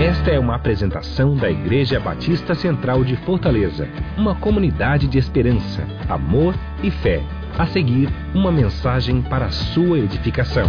[0.00, 6.54] Esta é uma apresentação da Igreja Batista Central de Fortaleza, uma comunidade de esperança, amor
[6.84, 7.20] e fé.
[7.58, 10.68] A seguir, uma mensagem para a sua edificação.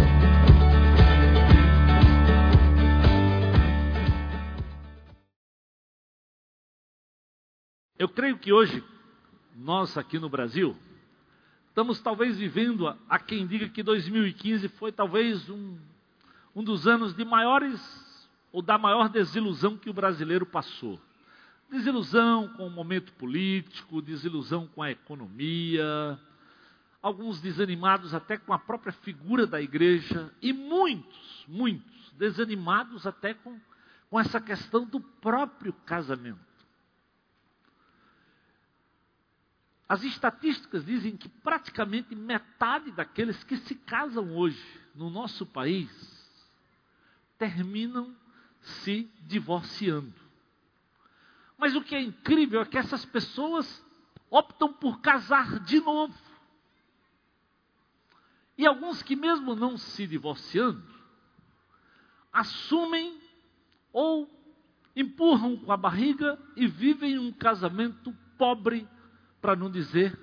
[7.96, 8.82] Eu creio que hoje,
[9.54, 10.76] nós aqui no Brasil,
[11.68, 15.78] estamos talvez vivendo, a quem diga que 2015 foi talvez um,
[16.52, 18.09] um dos anos de maiores,
[18.52, 21.00] ou da maior desilusão que o brasileiro passou.
[21.70, 26.18] Desilusão com o momento político, desilusão com a economia,
[27.00, 33.58] alguns desanimados até com a própria figura da igreja, e muitos, muitos, desanimados até com,
[34.10, 36.50] com essa questão do próprio casamento.
[39.88, 44.62] As estatísticas dizem que praticamente metade daqueles que se casam hoje
[44.94, 45.90] no nosso país
[47.38, 48.14] terminam
[48.60, 50.14] se divorciando.
[51.56, 53.84] Mas o que é incrível é que essas pessoas
[54.30, 56.14] optam por casar de novo.
[58.56, 60.82] E alguns que, mesmo não se divorciando,
[62.32, 63.20] assumem
[63.92, 64.30] ou
[64.94, 68.88] empurram com a barriga e vivem um casamento pobre
[69.40, 70.18] para não dizer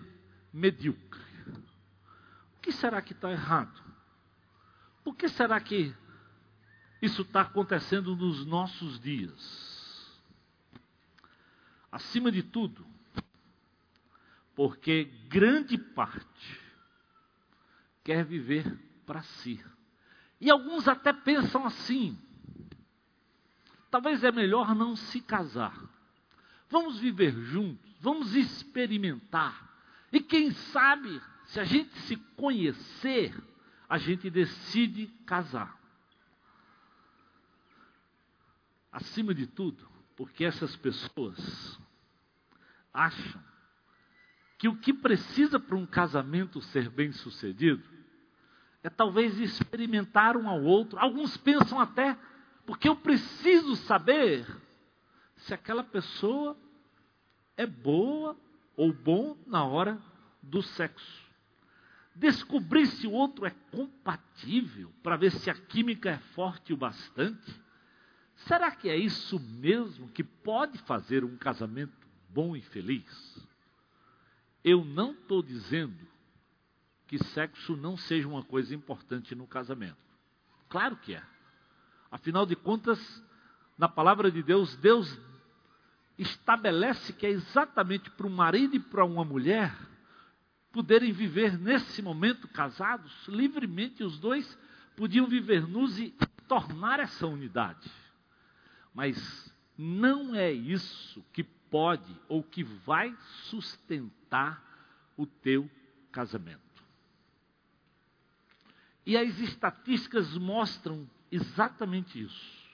[0.53, 1.21] medíocre.
[2.55, 3.81] O que será que está errado?
[5.03, 5.95] Por que será que
[7.01, 9.67] isso está acontecendo nos nossos dias?
[11.91, 12.85] Acima de tudo,
[14.55, 16.59] porque grande parte
[18.03, 19.63] quer viver para si.
[20.39, 22.17] E alguns até pensam assim:
[23.89, 25.77] talvez é melhor não se casar.
[26.69, 29.67] Vamos viver juntos vamos experimentar.
[30.11, 33.35] E quem sabe, se a gente se conhecer,
[33.89, 35.76] a gente decide casar.
[38.91, 41.79] Acima de tudo, porque essas pessoas
[42.93, 43.43] acham
[44.57, 47.83] que o que precisa para um casamento ser bem sucedido
[48.83, 50.97] é talvez experimentar um ao outro.
[50.97, 52.17] Alguns pensam até,
[52.65, 54.45] porque eu preciso saber
[55.35, 56.57] se aquela pessoa
[57.55, 58.35] é boa
[58.75, 59.99] ou bom na hora
[60.41, 61.27] do sexo.
[62.15, 67.66] Descobrir se o outro é compatível, para ver se a química é forte o bastante.
[68.45, 73.47] Será que é isso mesmo que pode fazer um casamento bom e feliz?
[74.63, 76.07] Eu não estou dizendo
[77.07, 79.97] que sexo não seja uma coisa importante no casamento.
[80.69, 81.23] Claro que é.
[82.11, 83.23] Afinal de contas,
[83.77, 85.17] na palavra de Deus, Deus
[86.17, 89.75] estabelece que é exatamente para um marido e para uma mulher
[90.71, 94.57] poderem viver nesse momento casados livremente, os dois
[94.95, 96.13] podiam viver nus e
[96.47, 97.89] tornar essa unidade.
[98.97, 104.59] Mas não é isso que pode ou que vai sustentar
[105.15, 105.69] o teu
[106.11, 106.83] casamento.
[109.05, 112.67] E as estatísticas mostram exatamente isso.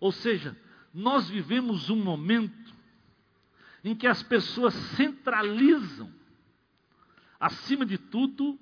[0.00, 0.58] Ou seja,
[0.94, 2.74] nós vivemos um momento
[3.84, 6.10] em que as pessoas centralizam,
[7.38, 8.58] acima de tudo,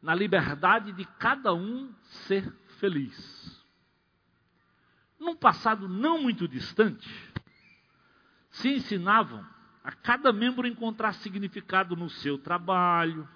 [0.00, 1.92] na liberdade de cada um
[2.26, 3.53] ser feliz.
[5.24, 7.08] Num passado não muito distante,
[8.50, 9.42] se ensinavam
[9.82, 13.26] a cada membro encontrar significado no seu trabalho,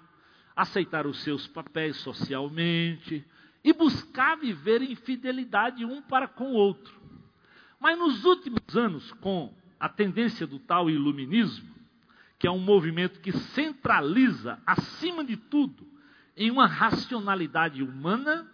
[0.55, 3.25] aceitar os seus papéis socialmente
[3.63, 6.93] e buscar viver em fidelidade um para com o outro.
[7.79, 11.73] Mas nos últimos anos, com a tendência do tal iluminismo,
[12.37, 15.87] que é um movimento que centraliza, acima de tudo,
[16.37, 18.47] em uma racionalidade humana,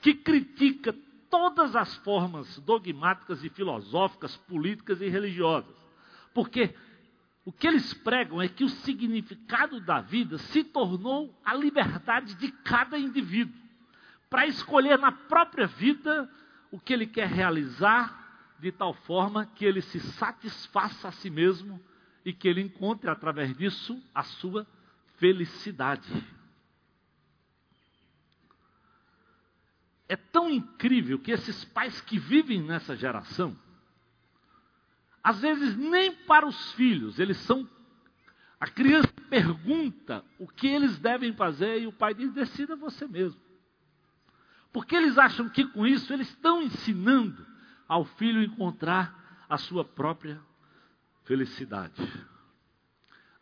[0.00, 0.94] que critica
[1.30, 5.74] todas as formas dogmáticas e filosóficas, políticas e religiosas.
[6.34, 6.74] Porque
[7.44, 12.52] o que eles pregam é que o significado da vida se tornou a liberdade de
[12.52, 13.54] cada indivíduo
[14.28, 16.30] para escolher na própria vida
[16.70, 18.18] o que ele quer realizar
[18.58, 21.80] de tal forma que ele se satisfaça a si mesmo
[22.24, 24.66] e que ele encontre através disso a sua
[25.16, 26.08] felicidade.
[30.10, 33.56] É tão incrível que esses pais que vivem nessa geração,
[35.22, 37.64] às vezes nem para os filhos, eles são.
[38.58, 43.40] A criança pergunta o que eles devem fazer e o pai diz: decida você mesmo.
[44.72, 47.46] Porque eles acham que com isso eles estão ensinando
[47.86, 50.40] ao filho encontrar a sua própria
[51.22, 52.02] felicidade.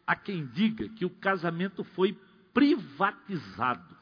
[0.07, 2.13] Há quem diga que o casamento foi
[2.53, 3.97] privatizado,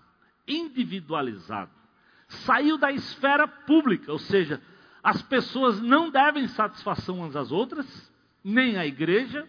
[0.49, 1.86] individualizado,
[2.29, 4.61] saiu da esfera pública, ou seja,
[5.07, 8.13] As pessoas não devem satisfação umas às outras,
[8.43, 9.49] nem à igreja,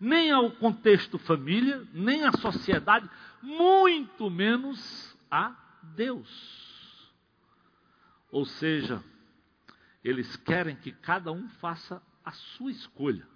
[0.00, 3.08] nem ao contexto família, nem à sociedade,
[3.40, 5.54] muito menos a
[5.94, 7.12] Deus.
[8.32, 9.00] Ou seja,
[10.02, 13.28] eles querem que cada um faça a sua escolha.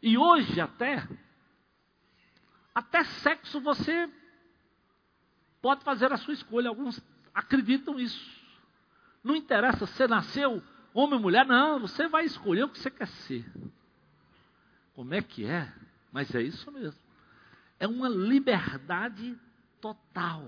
[0.00, 1.08] E hoje até,
[2.72, 4.08] até sexo você
[5.60, 6.68] pode fazer a sua escolha.
[6.68, 7.02] Alguns
[7.34, 8.42] acreditam isso.
[9.22, 10.62] Não interessa se nasceu
[10.94, 13.50] homem ou mulher, não, você vai escolher o que você quer ser.
[14.94, 15.72] Como é que é?
[16.12, 17.00] Mas é isso mesmo.
[17.78, 19.38] É uma liberdade
[19.80, 20.46] total.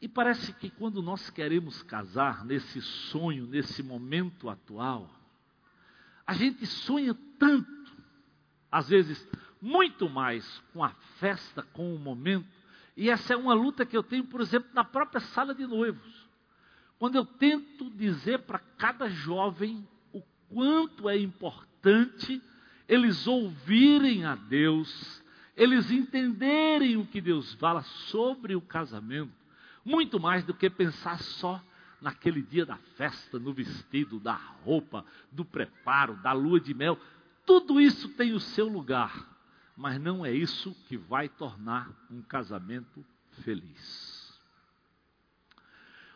[0.00, 5.10] E parece que quando nós queremos casar, nesse sonho, nesse momento atual,
[6.26, 7.96] a gente sonha tanto,
[8.70, 9.26] às vezes
[9.60, 12.46] muito mais com a festa, com o momento,
[12.96, 16.28] e essa é uma luta que eu tenho, por exemplo, na própria sala de noivos.
[16.98, 22.42] Quando eu tento dizer para cada jovem o quanto é importante
[22.88, 25.22] eles ouvirem a Deus,
[25.56, 29.32] eles entenderem o que Deus fala sobre o casamento,
[29.84, 31.62] muito mais do que pensar só
[32.00, 36.98] naquele dia da festa, no vestido, da roupa, do preparo, da lua de mel.
[37.46, 39.37] Tudo isso tem o seu lugar
[39.78, 43.06] mas não é isso que vai tornar um casamento
[43.44, 44.36] feliz.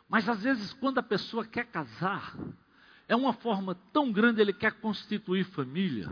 [0.08, 2.36] Mas às vezes, quando a pessoa quer casar,
[3.06, 6.10] é uma forma tão grande, ele quer constituir família,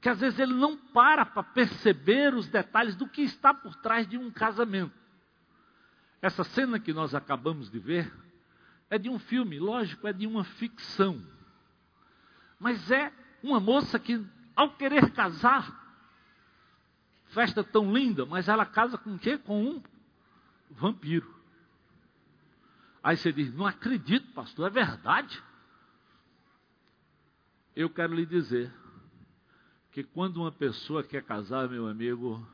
[0.00, 4.06] que às vezes ele não para para perceber os detalhes do que está por trás
[4.06, 4.94] de um casamento.
[6.22, 8.14] Essa cena que nós acabamos de ver
[8.88, 11.20] é de um filme, lógico, é de uma ficção.
[12.60, 13.12] Mas é
[13.42, 14.24] uma moça que,
[14.54, 15.83] ao querer casar,
[17.34, 19.36] festa tão linda, mas ela casa com o quê?
[19.36, 19.82] Com um
[20.70, 21.34] vampiro.
[23.02, 25.42] Aí você diz: Não acredito, pastor, é verdade?
[27.76, 28.72] Eu quero lhe dizer
[29.90, 32.46] que quando uma pessoa quer casar, meu amigo,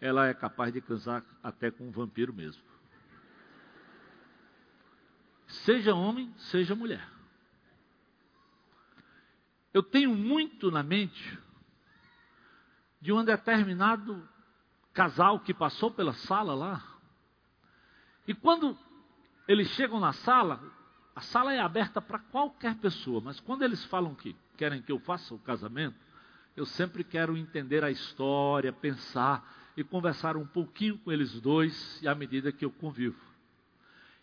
[0.00, 2.62] ela é capaz de casar até com um vampiro mesmo.
[5.46, 7.06] Seja homem, seja mulher.
[9.72, 11.38] Eu tenho muito na mente
[13.00, 14.28] de um determinado
[14.92, 16.82] casal que passou pela sala lá.
[18.26, 18.76] E quando
[19.48, 20.60] eles chegam na sala,
[21.14, 24.98] a sala é aberta para qualquer pessoa, mas quando eles falam que querem que eu
[25.00, 25.96] faça o casamento,
[26.56, 32.08] eu sempre quero entender a história, pensar e conversar um pouquinho com eles dois, e
[32.08, 33.18] à medida que eu convivo.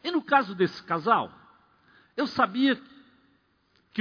[0.04, 1.32] E no caso desse casal,
[2.16, 2.97] eu sabia que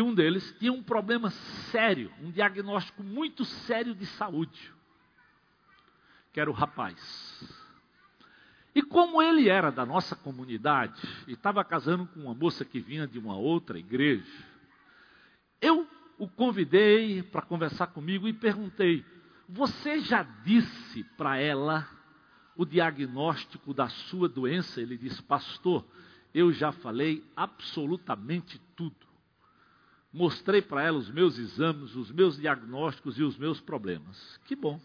[0.02, 1.30] um deles tinha um problema
[1.70, 4.72] sério, um diagnóstico muito sério de saúde,
[6.32, 7.64] que era o rapaz.
[8.74, 13.06] E como ele era da nossa comunidade e estava casando com uma moça que vinha
[13.06, 14.26] de uma outra igreja,
[15.60, 15.86] eu
[16.18, 19.04] o convidei para conversar comigo e perguntei:
[19.48, 21.88] Você já disse para ela
[22.54, 24.80] o diagnóstico da sua doença?
[24.80, 25.86] Ele disse: Pastor,
[26.34, 29.05] eu já falei absolutamente tudo
[30.16, 34.40] mostrei para ela os meus exames, os meus diagnósticos e os meus problemas.
[34.46, 34.80] Que bom.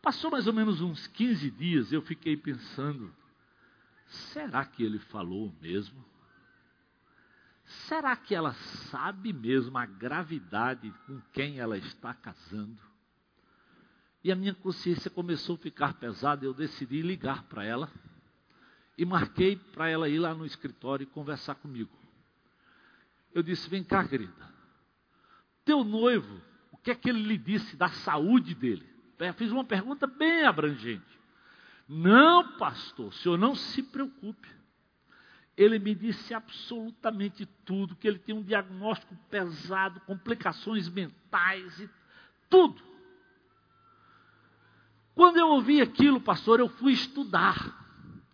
[0.00, 3.14] Passou mais ou menos uns 15 dias, eu fiquei pensando:
[4.08, 6.02] será que ele falou mesmo?
[7.86, 8.54] Será que ela
[8.90, 12.80] sabe mesmo a gravidade com quem ela está casando?
[14.24, 17.90] E a minha consciência começou a ficar pesada, eu decidi ligar para ela
[18.96, 22.01] e marquei para ela ir lá no escritório e conversar comigo.
[23.34, 24.52] Eu disse: Vem cá, querida.
[25.64, 28.86] Teu noivo, o que é que ele lhe disse da saúde dele?
[29.18, 31.20] Eu fiz uma pergunta bem abrangente.
[31.88, 34.48] Não, pastor, o senhor não se preocupe.
[35.56, 41.90] Ele me disse absolutamente tudo, que ele tem um diagnóstico pesado, complicações mentais e
[42.48, 42.82] tudo.
[45.14, 47.80] Quando eu ouvi aquilo, pastor, eu fui estudar.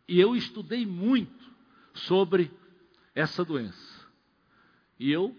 [0.07, 1.45] E eu estudei muito
[1.93, 2.51] sobre
[3.15, 3.98] essa doença.
[4.99, 5.37] E eu,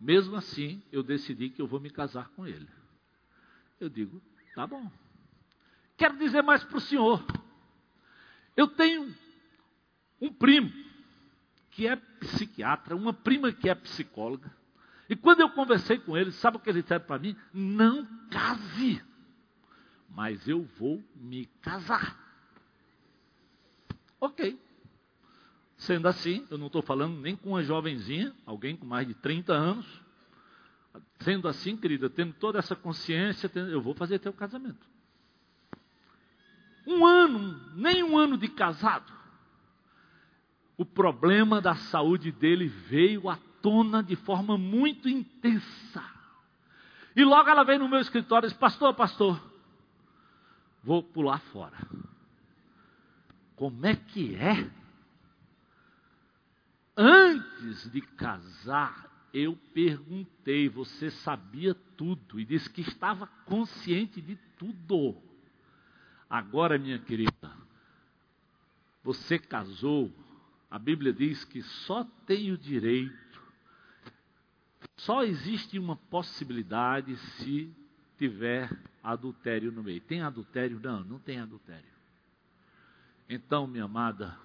[0.00, 2.68] mesmo assim, eu decidi que eu vou me casar com ele.
[3.78, 4.22] Eu digo,
[4.54, 4.90] tá bom.
[5.96, 7.24] Quero dizer mais para o senhor.
[8.56, 9.14] Eu tenho
[10.20, 10.72] um primo
[11.70, 14.50] que é psiquiatra, uma prima que é psicóloga.
[15.08, 17.36] E quando eu conversei com ele, sabe o que ele disse para mim?
[17.52, 19.02] Não case,
[20.08, 22.18] mas eu vou me casar.
[24.20, 24.58] Ok.
[25.76, 29.52] Sendo assim, eu não estou falando nem com uma jovenzinha, alguém com mais de 30
[29.52, 29.86] anos.
[31.20, 34.86] Sendo assim, querida, tendo toda essa consciência, eu vou fazer teu casamento.
[36.86, 39.14] Um ano, nem um ano de casado.
[40.78, 46.04] o problema da saúde dele veio à tona de forma muito intensa.
[47.14, 49.40] E logo ela veio no meu escritório e disse: Pastor, pastor,
[50.84, 51.78] vou pular fora.
[53.56, 54.70] Como é que é?
[56.96, 62.40] Antes de casar, eu perguntei, você sabia tudo?
[62.40, 65.20] E disse que estava consciente de tudo.
[66.28, 67.52] Agora, minha querida,
[69.04, 70.10] você casou,
[70.70, 73.42] a Bíblia diz que só tem o direito,
[74.96, 77.70] só existe uma possibilidade se
[78.16, 78.70] tiver
[79.02, 80.00] adultério no meio.
[80.00, 80.80] Tem adultério?
[80.82, 81.84] Não, não tem adultério.
[83.28, 84.38] Então, minha amada,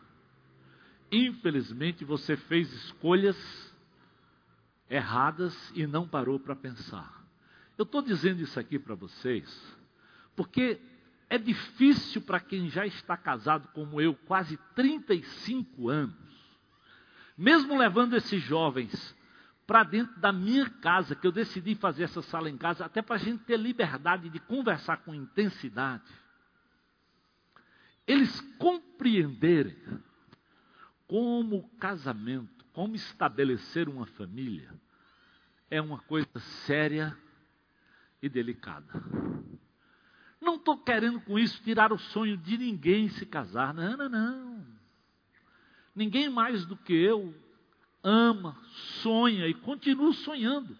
[1.11, 3.37] infelizmente você fez escolhas
[4.89, 7.21] erradas e não parou para pensar.
[7.77, 9.49] Eu estou dizendo isso aqui para vocês,
[10.35, 10.79] porque
[11.29, 16.15] é difícil para quem já está casado como eu, quase 35 anos,
[17.37, 19.15] mesmo levando esses jovens
[19.65, 23.15] para dentro da minha casa, que eu decidi fazer essa sala em casa, até para
[23.15, 26.03] a gente ter liberdade de conversar com intensidade,
[28.05, 29.77] eles compreenderem
[31.11, 34.73] como casamento, como estabelecer uma família,
[35.69, 37.17] é uma coisa séria
[38.21, 38.87] e delicada.
[40.39, 43.73] Não estou querendo com isso tirar o sonho de ninguém se casar.
[43.73, 44.65] Não, não, não.
[45.93, 47.35] Ninguém mais do que eu
[48.01, 48.57] ama,
[49.01, 50.77] sonha e continua sonhando.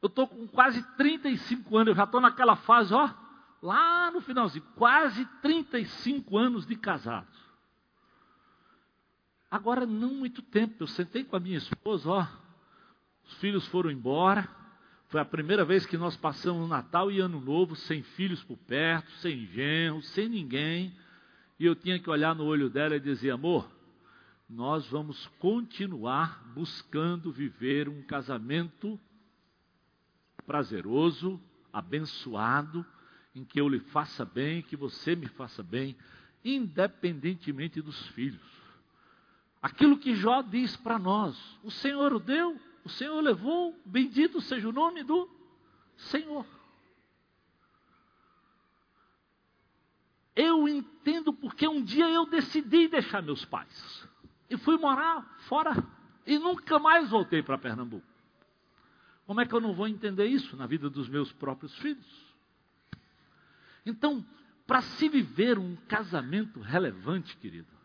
[0.00, 3.12] Eu estou com quase 35 anos, eu já estou naquela fase, ó,
[3.60, 7.26] lá no finalzinho, quase 35 anos de casado.
[9.50, 12.26] Agora, não muito tempo, eu sentei com a minha esposa, ó,
[13.24, 14.48] os filhos foram embora,
[15.08, 19.10] foi a primeira vez que nós passamos Natal e Ano Novo sem filhos por perto,
[19.14, 20.94] sem genro, sem ninguém.
[21.58, 23.68] E eu tinha que olhar no olho dela e dizer: amor,
[24.48, 29.00] nós vamos continuar buscando viver um casamento
[30.46, 31.40] prazeroso,
[31.72, 32.86] abençoado,
[33.34, 35.96] em que eu lhe faça bem, que você me faça bem,
[36.44, 38.59] independentemente dos filhos.
[39.62, 44.68] Aquilo que Jó diz para nós: o Senhor o deu, o Senhor levou, bendito seja
[44.68, 45.28] o nome do
[45.96, 46.46] Senhor.
[50.34, 54.08] Eu entendo porque um dia eu decidi deixar meus pais
[54.48, 55.72] e fui morar fora
[56.26, 58.06] e nunca mais voltei para Pernambuco.
[59.26, 62.34] Como é que eu não vou entender isso na vida dos meus próprios filhos?
[63.84, 64.24] Então,
[64.66, 67.79] para se viver um casamento relevante, querido,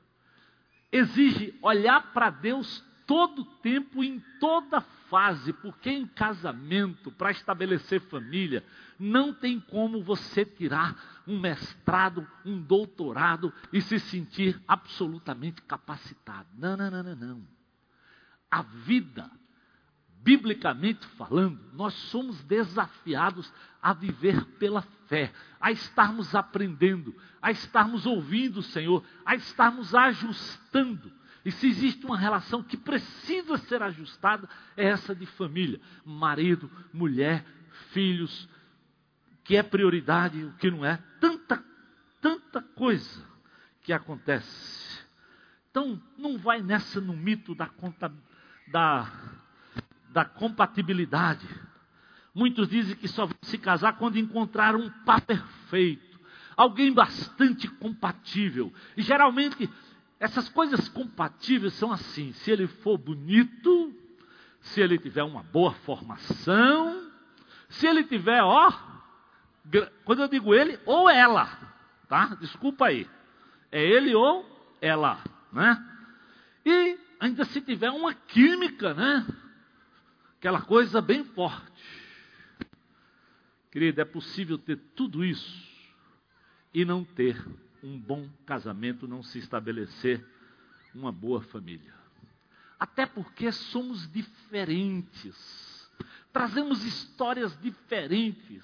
[0.91, 8.63] exige olhar para Deus todo tempo, em toda fase, porque em casamento, para estabelecer família,
[8.99, 16.47] não tem como você tirar um mestrado, um doutorado e se sentir absolutamente capacitado.
[16.57, 17.47] Não, não, não, não, não.
[18.49, 19.29] A vida,
[20.25, 28.57] biblicamente falando, nós somos desafiados a viver pela fé, a estarmos aprendendo, a estarmos ouvindo
[28.57, 31.13] o Senhor, a estarmos ajustando
[31.45, 37.45] e se existe uma relação que precisa ser ajustada, é essa de família: marido, mulher,
[37.91, 38.49] filhos,
[39.43, 40.97] que é prioridade, o que não é.
[41.21, 41.63] Tanta,
[42.19, 43.23] tanta coisa
[43.83, 45.05] que acontece.
[45.69, 48.11] Então, não vai nessa no mito da, conta,
[48.67, 49.07] da,
[50.15, 51.45] da compatibilidade.
[52.33, 56.17] Muitos dizem que só vão se casar quando encontrar um par perfeito,
[56.55, 58.73] alguém bastante compatível.
[58.95, 59.69] E geralmente
[60.17, 63.93] essas coisas compatíveis são assim: se ele for bonito,
[64.61, 67.11] se ele tiver uma boa formação,
[67.67, 68.71] se ele tiver, ó,
[70.05, 71.45] quando eu digo ele, ou ela,
[72.07, 72.37] tá?
[72.39, 73.05] Desculpa aí.
[73.69, 75.77] É ele ou ela, né?
[76.65, 79.25] E ainda se tiver uma química, né?
[80.45, 81.81] Aquela coisa bem forte.
[83.71, 85.67] Querida, é possível ter tudo isso
[86.71, 87.43] e não ter
[87.81, 90.23] um bom casamento, não se estabelecer
[90.93, 91.91] uma boa família.
[92.79, 95.89] Até porque somos diferentes,
[96.31, 98.63] trazemos histórias diferentes.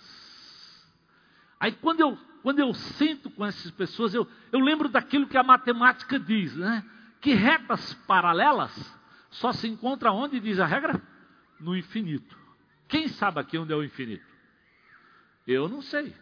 [1.60, 5.42] Aí quando eu, quando eu sento com essas pessoas, eu, eu lembro daquilo que a
[5.42, 6.86] matemática diz, né?
[7.20, 8.72] Que retas paralelas
[9.32, 11.10] só se encontra onde diz a regra?
[11.62, 12.38] No infinito.
[12.88, 14.26] Quem sabe aqui onde é o infinito?
[15.48, 16.14] Eu não sei.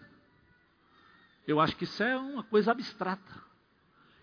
[1.48, 3.50] Eu acho que isso é uma coisa abstrata.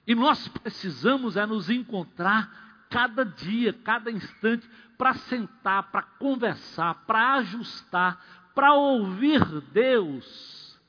[0.07, 7.35] E nós precisamos é nos encontrar cada dia, cada instante, para sentar, para conversar, para
[7.35, 10.81] ajustar, para ouvir Deus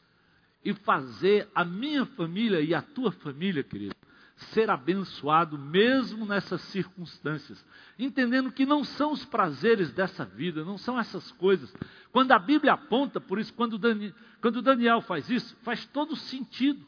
[0.64, 3.96] e fazer a minha família e a tua família, querido,
[4.38, 7.66] ser abençoado mesmo nessas circunstâncias,
[7.98, 11.74] entendendo que não são os prazeres dessa vida, não são essas coisas.
[12.12, 16.86] Quando a Bíblia aponta, por isso, quando, Dani, quando Daniel faz isso, faz todo sentido,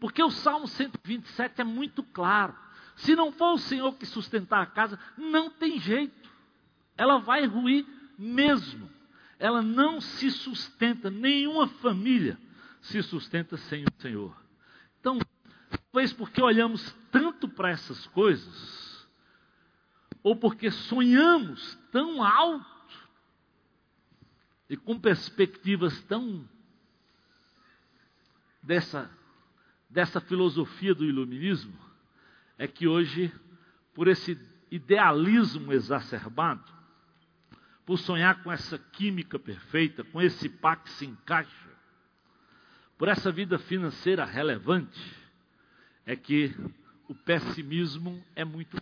[0.00, 2.54] porque o Salmo 127 é muito claro.
[2.96, 6.28] Se não for o Senhor que sustentar a casa, não tem jeito,
[6.96, 7.86] ela vai ruir
[8.18, 8.90] mesmo.
[9.38, 12.36] Ela não se sustenta, nenhuma família
[12.80, 14.36] se sustenta sem o Senhor.
[14.98, 15.18] Então,
[15.92, 19.08] talvez porque olhamos tanto para essas coisas,
[20.22, 22.66] ou porque sonhamos tão alto
[24.68, 26.48] e com perspectivas tão
[28.62, 29.10] dessa
[29.90, 31.76] dessa filosofia do iluminismo,
[32.56, 33.32] é que hoje,
[33.92, 34.38] por esse
[34.70, 36.72] idealismo exacerbado,
[37.84, 41.70] por sonhar com essa química perfeita, com esse pá que se encaixa,
[42.96, 45.19] por essa vida financeira relevante,
[46.06, 46.54] é que
[47.08, 48.80] o pessimismo é muito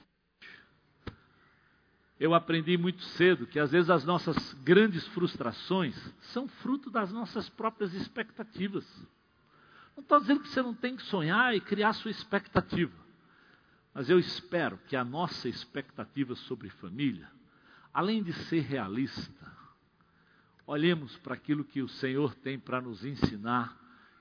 [2.20, 5.96] eu aprendi muito cedo que às vezes as nossas grandes frustrações
[6.32, 8.84] são fruto das nossas próprias expectativas.
[9.96, 12.94] Não estou dizendo que você não tem que sonhar e criar sua expectativa,
[13.94, 17.30] mas eu espero que a nossa expectativa sobre família,
[17.94, 19.56] além de ser realista,
[20.66, 23.76] olhemos para aquilo que o Senhor tem para nos ensinar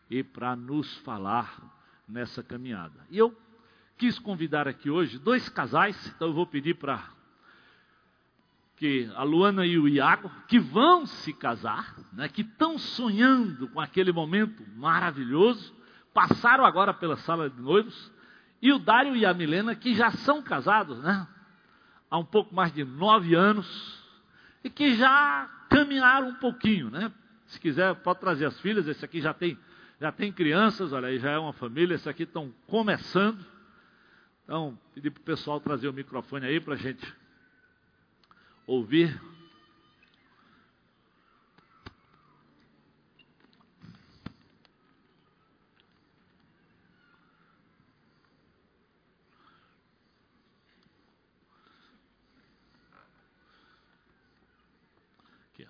[0.08, 1.77] e para nos falar
[2.08, 3.06] nessa caminhada.
[3.10, 3.36] E eu
[3.98, 7.04] quis convidar aqui hoje dois casais, então eu vou pedir para
[8.78, 13.80] que a Luana e o Iago, que vão se casar, né, que estão sonhando com
[13.80, 15.76] aquele momento maravilhoso,
[16.14, 18.12] passaram agora pela sala de noivos,
[18.62, 21.28] e o Dário e a Milena, que já são casados né,
[22.10, 23.68] há um pouco mais de nove anos,
[24.64, 26.92] e que já caminharam um pouquinho.
[26.92, 27.12] Né?
[27.48, 29.58] Se quiser, pode trazer as filhas, esse aqui já tem
[30.00, 33.44] já tem crianças, olha aí, já é uma família, esses aqui estão começando.
[34.44, 37.16] Então, pedir para o pessoal trazer o microfone aí para a gente
[38.66, 39.20] ouvir.
[55.52, 55.70] Aqui, ó.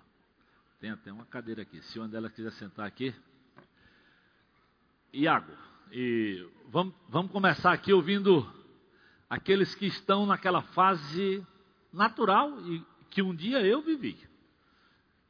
[0.78, 1.82] Tem até uma cadeira aqui.
[1.82, 3.14] Se uma delas quiser sentar aqui.
[5.12, 5.52] Iago.
[5.90, 8.46] E vamos, vamos começar aqui ouvindo
[9.28, 11.44] aqueles que estão naquela fase
[11.92, 14.18] natural e que um dia eu vivi.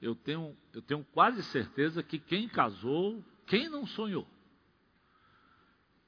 [0.00, 4.26] Eu tenho, eu tenho quase certeza que quem casou, quem não sonhou,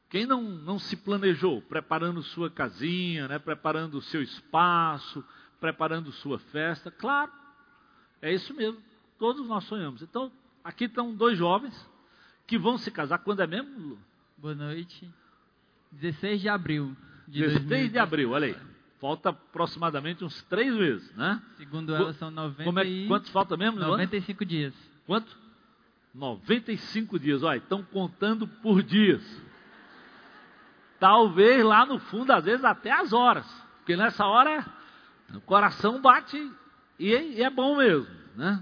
[0.09, 5.25] quem não, não se planejou, preparando sua casinha, né, preparando o seu espaço,
[5.61, 7.33] preparando sua festa, claro,
[8.23, 8.81] é isso mesmo,
[9.19, 10.03] todos nós sonhamos.
[10.03, 11.90] Então, aqui estão dois jovens,
[12.51, 13.99] que vão se casar quando é mesmo, Lu?
[14.37, 15.09] Boa noite.
[15.93, 16.97] 16 de abril.
[17.29, 18.57] De 16 de abril, olha aí.
[19.01, 21.41] Falta aproximadamente uns três meses, né?
[21.57, 23.07] Segundo ela, são 90 Como é.
[23.07, 23.79] Quantos falta mesmo?
[23.79, 24.75] 95 dias.
[25.07, 25.39] Quanto?
[26.13, 27.45] 95 dias.
[27.45, 29.23] Olha, estão contando por dias.
[30.99, 33.47] Talvez lá no fundo, às vezes até as horas.
[33.79, 34.67] Porque nessa hora
[35.33, 36.51] o coração bate
[36.99, 38.61] e é, e é bom mesmo, né?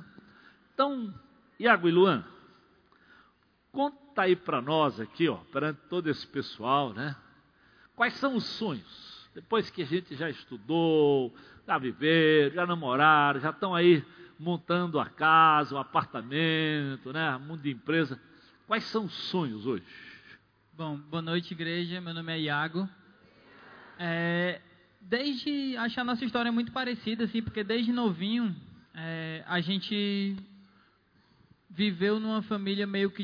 [0.74, 1.10] Então,
[1.58, 2.22] Iago e Luan,
[3.78, 7.14] Conta aí para nós aqui, ó, perante todo esse pessoal, né?
[7.94, 9.30] Quais são os sonhos?
[9.32, 11.32] Depois que a gente já estudou,
[11.64, 14.04] já viveram, já namoraram, já estão aí
[14.36, 17.38] montando a casa, o apartamento, né?
[17.38, 18.20] Mundo de empresa.
[18.66, 19.84] Quais são os sonhos hoje?
[20.72, 22.00] Bom, boa noite, igreja.
[22.00, 22.88] Meu nome é Iago.
[23.96, 24.60] É,
[25.00, 28.56] desde, acho a nossa história é muito parecida, assim, porque desde novinho
[28.92, 30.34] é, a gente
[31.78, 33.22] viveu numa família meio que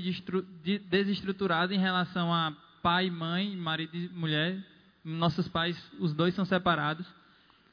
[0.89, 4.65] desestruturada em relação a pai, mãe, marido e mulher.
[5.05, 7.05] Nossos pais, os dois são separados.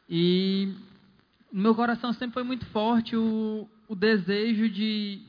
[0.10, 0.74] E
[1.54, 5.22] no meu coração sempre foi muito forte o, o desejo de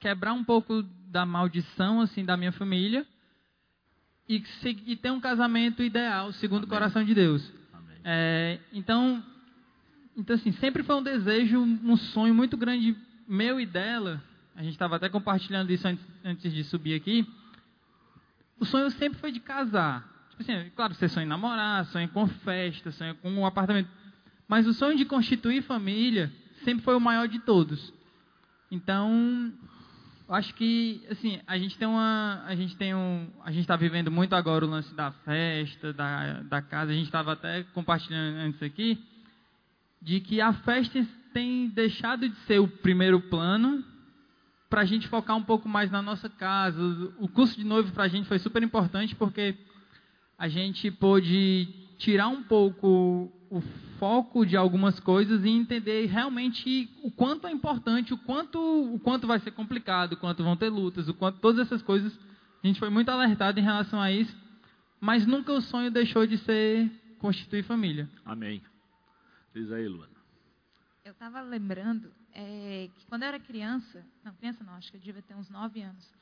[0.00, 3.06] quebrar um pouco da maldição assim da minha família
[4.28, 4.42] e,
[4.86, 6.66] e ter um casamento ideal segundo Amém.
[6.66, 7.48] o coração de Deus.
[8.02, 9.22] É, então,
[10.16, 12.96] então assim sempre foi um desejo, um sonho muito grande
[13.28, 14.20] meu e dela
[14.54, 15.86] a gente estava até compartilhando isso
[16.24, 17.26] antes, de subir aqui.
[18.58, 20.08] O sonho sempre foi de casar.
[20.30, 23.88] Tipo assim, claro, você sonha em namorar, sonha com festa, sonha com um apartamento.
[24.46, 26.32] Mas o sonho de constituir família
[26.64, 27.92] sempre foi o maior de todos.
[28.70, 29.52] Então,
[30.28, 34.10] acho que assim a gente tem uma a gente tem um a gente está vivendo
[34.10, 38.62] muito agora o lance da festa da, da casa a gente estava até compartilhando antes
[38.62, 38.98] aqui
[40.00, 43.84] de que a festa tem deixado de ser o primeiro plano
[44.72, 46.80] para a gente focar um pouco mais na nossa casa.
[47.18, 49.54] O curso de noivo para a gente foi super importante porque
[50.38, 53.60] a gente pôde tirar um pouco o
[53.98, 59.26] foco de algumas coisas e entender realmente o quanto é importante, o quanto, o quanto
[59.26, 62.18] vai ser complicado, o quanto vão ter lutas, o quanto todas essas coisas.
[62.64, 64.34] A gente foi muito alertado em relação a isso,
[64.98, 68.08] mas nunca o sonho deixou de ser constituir família.
[68.24, 68.62] Amém.
[69.54, 70.16] Diz aí, Luana.
[71.04, 75.00] Eu estava lembrando é, que quando eu era criança, não, criança não, acho que eu
[75.00, 76.12] devia ter uns 9 anos,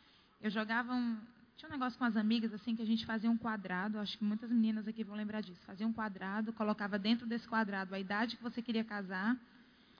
[0.40, 1.18] eu jogava um,
[1.56, 4.24] tinha um negócio com as amigas, assim, que a gente fazia um quadrado, acho que
[4.24, 5.60] muitas meninas aqui vão lembrar disso.
[5.66, 9.36] Fazia um quadrado, colocava dentro desse quadrado a idade que você queria casar,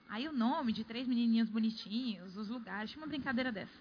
[0.09, 3.79] aí o nome de três menininhos bonitinhos, os lugares, tinha uma brincadeira dessa.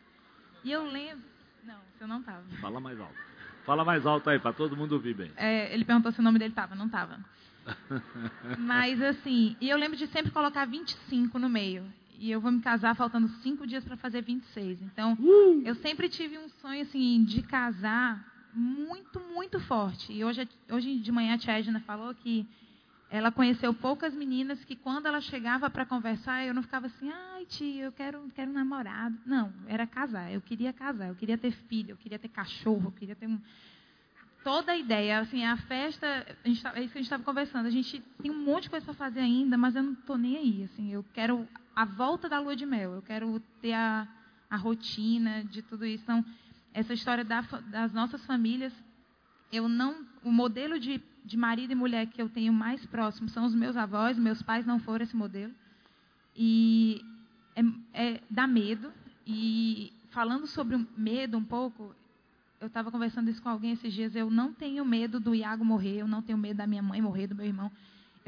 [0.63, 1.25] E eu lembro...
[1.65, 2.45] Não, você não estava.
[2.61, 3.15] Fala mais alto.
[3.65, 5.33] Fala mais alto aí, para todo mundo ouvir bem.
[5.37, 7.19] É, ele perguntou se o nome dele estava, não estava.
[8.59, 11.91] Mas assim, e eu lembro de sempre colocar 25 no meio
[12.21, 14.83] e eu vou me casar faltando cinco dias para fazer 26.
[14.83, 15.63] Então, uh!
[15.65, 20.13] eu sempre tive um sonho assim de casar muito, muito forte.
[20.13, 22.47] E hoje, hoje de manhã a tia Edna falou que
[23.09, 27.47] ela conheceu poucas meninas que quando ela chegava para conversar, eu não ficava assim, ai
[27.47, 29.17] tia, eu quero, quero um namorado.
[29.25, 30.31] Não, era casar.
[30.31, 33.41] Eu queria casar, eu queria ter filho, eu queria ter cachorro, eu queria ter um,
[34.45, 37.23] toda a ideia, assim, a festa, a gente, tá, é isso que a gente estava
[37.23, 40.17] conversando, a gente tem um monte de coisa para fazer ainda, mas eu não estou
[40.17, 41.49] nem aí, assim, eu quero
[41.81, 44.07] a volta da lua de mel, eu quero ter a,
[44.51, 46.03] a rotina de tudo isso.
[46.03, 46.23] Então,
[46.75, 48.71] essa história da, das nossas famílias,
[49.51, 53.47] eu não, o modelo de, de marido e mulher que eu tenho mais próximo são
[53.47, 55.55] os meus avós, meus pais não foram esse modelo,
[56.37, 57.03] e
[57.57, 57.63] é,
[57.95, 58.93] é, dá medo,
[59.27, 61.97] e falando sobre medo um pouco,
[62.61, 64.15] eu estava conversando isso com alguém esses dias.
[64.15, 67.27] Eu não tenho medo do Iago morrer, eu não tenho medo da minha mãe morrer,
[67.27, 67.73] do meu irmão.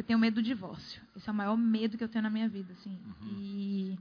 [0.03, 1.01] Eu tenho medo do divórcio.
[1.17, 2.91] Esse é o maior medo que eu tenho na minha vida, assim.
[2.91, 3.29] Uhum.
[3.39, 3.99] E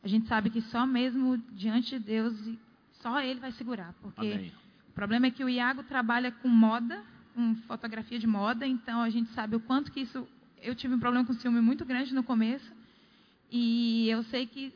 [0.00, 2.32] a gente sabe que só mesmo diante de Deus,
[3.02, 4.52] só Ele vai segurar, porque Amém.
[4.88, 7.02] o problema é que o Iago trabalha com moda,
[7.34, 10.24] com fotografia de moda, então a gente sabe o quanto que isso.
[10.62, 12.72] Eu tive um problema com ciúme muito grande no começo,
[13.50, 14.72] e eu sei que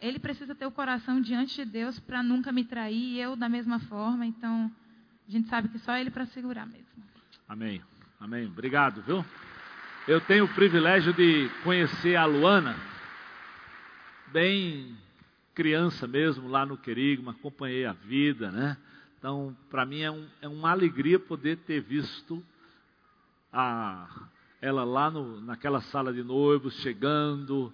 [0.00, 3.48] ele precisa ter o coração diante de Deus para nunca me trair, e eu da
[3.48, 4.24] mesma forma.
[4.24, 4.72] Então,
[5.28, 6.86] a gente sabe que só ele para segurar mesmo.
[7.46, 7.82] Amém.
[8.18, 8.46] Amém.
[8.46, 9.22] Obrigado, viu?
[10.08, 12.74] Eu tenho o privilégio de conhecer a Luana,
[14.28, 14.96] bem
[15.54, 18.78] criança mesmo, lá no Querigma, acompanhei a vida, né?
[19.18, 22.42] Então, para mim é, um, é, uma alegria poder ter visto
[23.52, 24.08] a,
[24.62, 27.70] ela lá no, naquela sala de noivos, chegando,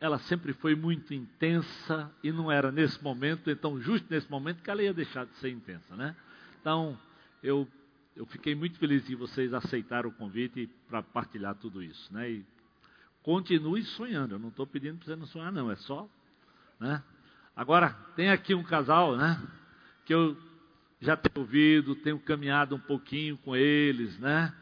[0.00, 4.70] ela sempre foi muito intensa e não era nesse momento, então justo nesse momento que
[4.70, 6.16] ela ia deixar de ser intensa, né?
[6.62, 6.98] Então,
[7.42, 7.68] eu,
[8.18, 12.28] eu fiquei muito feliz que vocês aceitaram o convite para partilhar tudo isso, né?
[12.28, 12.44] E
[13.22, 16.08] continue sonhando, eu não estou pedindo para você não sonhar não, é só,
[16.80, 17.00] né?
[17.54, 19.40] Agora, tem aqui um casal, né?
[20.04, 20.36] Que eu
[21.00, 24.52] já tenho ouvido, tenho caminhado um pouquinho com eles, né?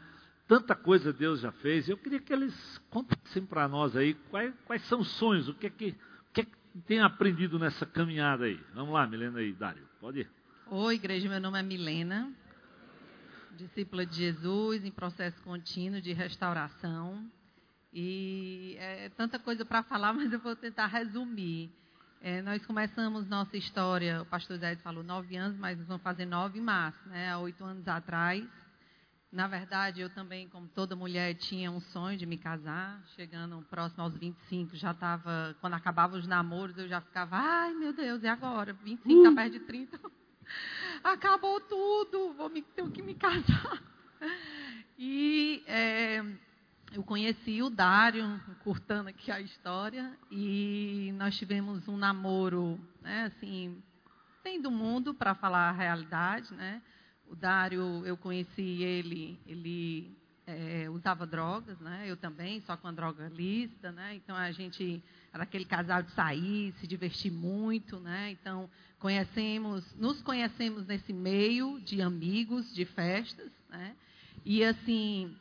[0.47, 1.89] Tanta coisa Deus já fez.
[1.89, 2.53] Eu queria que eles
[2.91, 5.95] contassem para nós aí quais, quais, são os sonhos, o que é que,
[6.29, 8.59] o que, é que tem aprendido nessa caminhada aí.
[8.75, 10.29] Vamos lá, Milena e Dário, pode ir.
[10.67, 12.31] Oi, igreja, meu nome é Milena,
[13.57, 17.29] discípula de Jesus em processo contínuo de restauração.
[17.91, 21.69] E é tanta coisa para falar, mas eu vou tentar resumir.
[22.21, 26.25] É, nós começamos nossa história, o pastor Zé falou nove anos, mas nós vamos fazer
[26.25, 27.31] nove em março, né?
[27.31, 28.43] Há oito anos atrás.
[29.31, 33.03] Na verdade, eu também, como toda mulher, tinha um sonho de me casar.
[33.15, 35.55] Chegando próximo aos 25, já estava.
[35.59, 38.73] Quando acabava os namoros, eu já ficava, ai meu Deus, e agora?
[38.73, 39.35] 25 está uh!
[39.35, 39.99] perto de 30.
[41.03, 43.83] Acabou tudo, vou me, tenho que me casar.
[44.97, 46.23] E é,
[46.91, 53.81] eu conheci o Dário, curtando aqui a história, e nós tivemos um namoro, né, assim,
[54.43, 56.81] tem do mundo, para falar a realidade, né?
[57.27, 62.05] O Dário, eu conheci ele, ele é, usava drogas, né?
[62.07, 64.15] Eu também, só com a droga lista, né?
[64.15, 68.31] Então a gente era aquele casal de sair, se divertir muito, né?
[68.31, 73.95] Então conhecemos, nos conhecemos nesse meio de amigos, de festas, né?
[74.45, 75.35] E assim,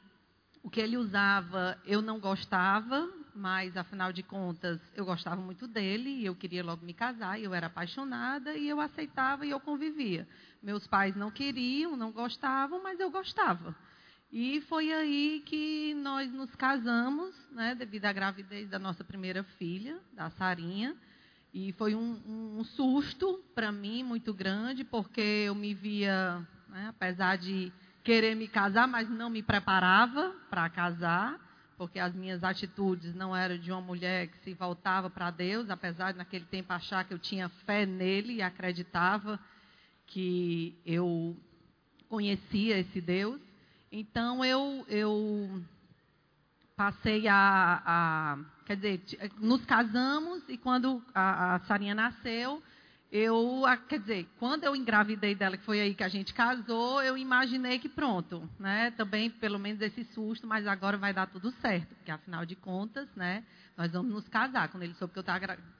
[0.62, 6.11] o que ele usava eu não gostava, mas afinal de contas eu gostava muito dele
[6.11, 9.61] e eu queria logo me casar, e eu era apaixonada e eu aceitava e eu
[9.61, 10.27] convivia.
[10.62, 13.75] Meus pais não queriam, não gostavam, mas eu gostava.
[14.33, 19.99] E foi aí que nós nos casamos, né, devido à gravidez da nossa primeira filha,
[20.12, 20.97] da Sarinha.
[21.59, 22.21] E foi um,
[22.59, 27.73] um susto para mim muito grande, porque eu me via, né, apesar de
[28.05, 31.40] querer me casar, mas não me preparava para casar,
[31.79, 36.12] porque as minhas atitudes não eram de uma mulher que se voltava para Deus, apesar
[36.12, 39.40] de naquele tempo achar que eu tinha fé nele e acreditava
[40.07, 41.35] que eu
[42.07, 43.40] conhecia esse Deus.
[43.90, 45.62] Então eu, eu
[46.77, 49.00] passei a, a, Quer dizer,
[49.38, 52.61] nos casamos e quando a, a Sarinha nasceu,
[53.12, 57.16] eu, quer dizer, quando eu engravidei dela, que foi aí que a gente casou, eu
[57.16, 58.90] imaginei que pronto, né?
[58.90, 63.09] Também pelo menos esse susto, mas agora vai dar tudo certo, porque afinal de contas,
[63.14, 63.44] né?
[63.76, 64.68] Nós vamos nos casar.
[64.68, 65.24] Quando ele soube que eu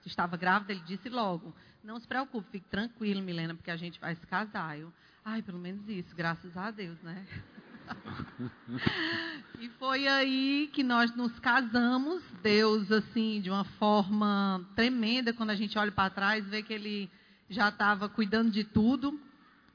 [0.07, 4.15] estava grávida, ele disse logo: Não se preocupe, fique tranquilo, Milena, porque a gente vai
[4.15, 4.79] se casar.
[4.79, 4.93] Eu,
[5.25, 7.27] ai, pelo menos isso, graças a Deus, né?
[9.61, 12.23] e foi aí que nós nos casamos.
[12.43, 17.11] Deus, assim, de uma forma tremenda, quando a gente olha para trás, vê que ele
[17.49, 19.19] já estava cuidando de tudo.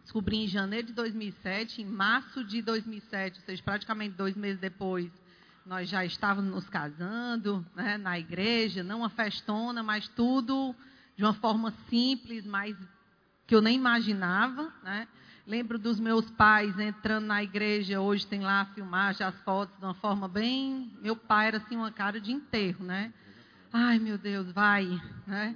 [0.04, 5.10] Descobri em janeiro de 2007, em março de 2007, ou seja, praticamente dois meses depois,
[5.66, 10.76] nós já estávamos nos casando, né, na igreja, não uma festona, mas tudo
[11.16, 12.76] de uma forma simples, mas
[13.46, 15.08] que eu nem imaginava, né?
[15.46, 19.84] Lembro dos meus pais entrando na igreja, hoje tem lá a filmagem, as fotos, de
[19.84, 20.92] uma forma bem.
[21.02, 23.12] Meu pai era assim, uma cara de enterro, né?
[23.74, 24.86] Ai, meu Deus, vai,
[25.26, 25.56] né?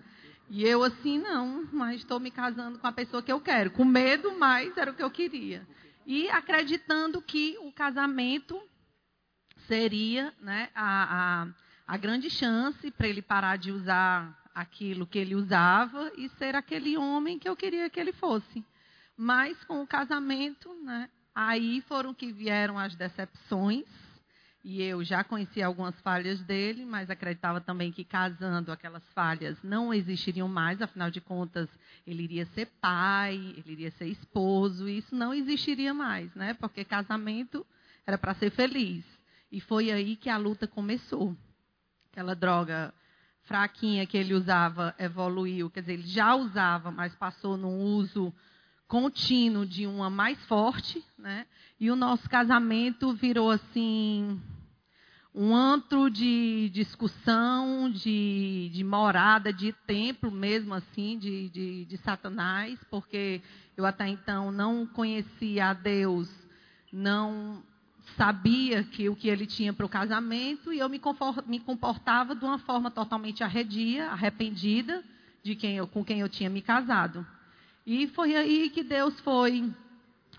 [0.50, 3.72] E eu assim, não, mas estou me casando com a pessoa que eu quero.
[3.72, 5.68] Com medo, mas era o que eu queria.
[6.06, 8.62] E acreditando que o casamento
[9.68, 11.48] seria né, a, a,
[11.88, 16.98] a grande chance para ele parar de usar aquilo que ele usava e ser aquele
[16.98, 18.64] homem que eu queria que ele fosse.
[19.18, 23.86] Mas com o casamento, né, aí foram que vieram as decepções.
[24.68, 29.94] E eu já conhecia algumas falhas dele, mas acreditava também que casando aquelas falhas não
[29.94, 31.70] existiriam mais, afinal de contas,
[32.06, 36.56] ele iria ser pai, ele iria ser esposo, e isso não existiria mais, né?
[36.56, 37.64] Porque casamento
[38.08, 39.06] era para ser feliz.
[39.52, 41.38] E foi aí que a luta começou.
[42.12, 42.92] Aquela droga
[43.44, 48.34] fraquinha que ele usava evoluiu, quer dizer, ele já usava, mas passou num uso
[48.88, 51.46] contínuo de uma mais forte, né?
[51.80, 54.40] E o nosso casamento virou assim
[55.38, 62.80] um antro de discussão, de, de morada, de templo mesmo assim, de, de, de Satanás,
[62.90, 63.42] porque
[63.76, 66.30] eu até então não conhecia a Deus,
[66.94, 67.62] não
[68.16, 71.02] sabia que o que ele tinha para o casamento e eu me,
[71.48, 75.04] me comportava de uma forma totalmente arredia, arrependida
[75.44, 77.28] de quem eu, com quem eu tinha me casado.
[77.86, 79.72] E foi aí que Deus foi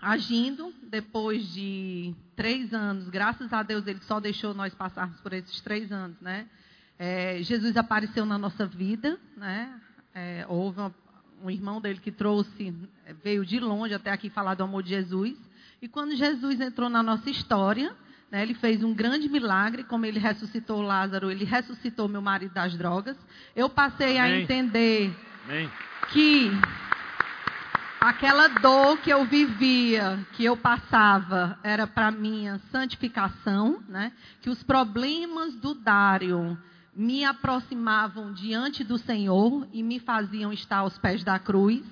[0.01, 5.61] agindo, depois de três anos, graças a Deus ele só deixou nós passarmos por esses
[5.61, 6.47] três anos, né?
[6.99, 9.79] É, Jesus apareceu na nossa vida, né?
[10.13, 10.95] É, houve uma,
[11.43, 12.73] um irmão dele que trouxe,
[13.23, 15.37] veio de longe até aqui falar do amor de Jesus.
[15.81, 17.95] E quando Jesus entrou na nossa história,
[18.31, 22.75] né, ele fez um grande milagre, como ele ressuscitou Lázaro, ele ressuscitou meu marido das
[22.75, 23.15] drogas.
[23.55, 24.31] Eu passei Amém.
[24.31, 25.69] a entender Amém.
[26.11, 26.51] que
[28.07, 34.13] aquela dor que eu vivia, que eu passava, era para minha santificação, né?
[34.41, 36.57] Que os problemas do Dário
[36.95, 41.83] me aproximavam diante do Senhor e me faziam estar aos pés da cruz.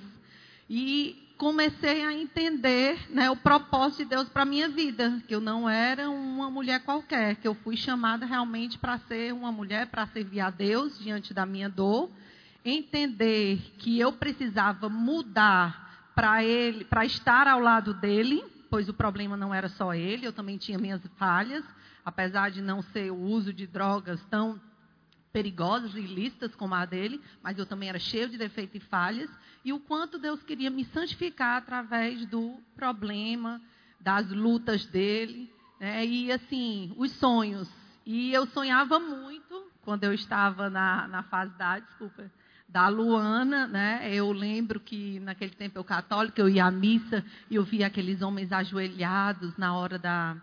[0.69, 5.69] E comecei a entender né, o propósito de Deus para minha vida, que eu não
[5.69, 10.39] era uma mulher qualquer, que eu fui chamada realmente para ser uma mulher, para servir
[10.39, 12.09] a Deus diante da minha dor,
[12.63, 15.84] entender que eu precisava mudar
[16.15, 20.33] para ele, para estar ao lado dele, pois o problema não era só ele, eu
[20.33, 21.63] também tinha minhas falhas,
[22.05, 24.59] apesar de não ser o uso de drogas tão
[25.33, 29.29] perigosas e ilícitas como a dele, mas eu também era cheio de defeitos e falhas,
[29.65, 33.61] e o quanto Deus queria me santificar através do problema,
[33.99, 36.05] das lutas dele, né?
[36.05, 37.69] e assim, os sonhos.
[38.05, 42.31] E eu sonhava muito quando eu estava na, na fase da, desculpa,
[42.75, 44.01] da Luana, né?
[44.11, 48.21] Eu lembro que naquele tempo eu católica, eu ia à missa e eu via aqueles
[48.21, 50.35] homens ajoelhados na hora da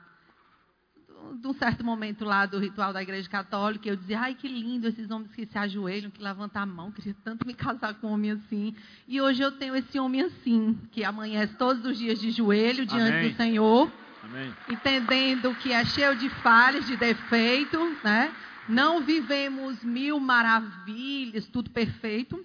[1.38, 4.88] de um certo momento lá do ritual da igreja católica, eu dizia, ai que lindo
[4.88, 8.12] esses homens que se ajoelham, que levantam a mão, queria tanto me casar com um
[8.12, 8.75] homem assim.
[9.07, 13.12] E hoje eu tenho esse homem assim, que amanhece todos os dias de joelho diante
[13.12, 13.31] Amém.
[13.31, 13.92] do Senhor,
[14.23, 14.53] Amém.
[14.71, 18.33] entendendo que é cheio de falhas, de defeito, né?
[18.68, 22.44] Não vivemos mil maravilhas, tudo perfeito,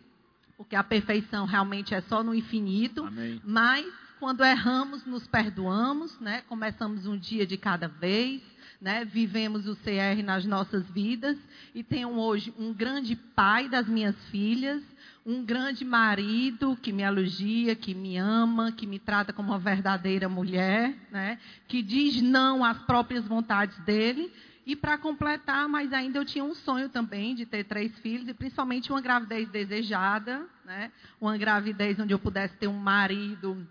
[0.57, 3.05] porque a perfeição realmente é só no infinito.
[3.05, 3.41] Amém.
[3.45, 3.85] Mas
[4.19, 6.41] quando erramos, nos perdoamos, né?
[6.47, 8.41] Começamos um dia de cada vez,
[8.81, 9.05] né?
[9.05, 11.37] Vivemos o CR nas nossas vidas
[11.73, 14.81] e tenho hoje um grande pai das minhas filhas,
[15.23, 20.27] um grande marido que me elogia, que me ama, que me trata como uma verdadeira
[20.27, 21.37] mulher, né?
[21.67, 24.31] Que diz não às próprias vontades dele
[24.67, 28.33] e para completar, mas ainda eu tinha um sonho também de ter três filhos, e
[28.33, 30.91] principalmente uma gravidez desejada, né?
[31.21, 33.65] uma gravidez onde eu pudesse ter um marido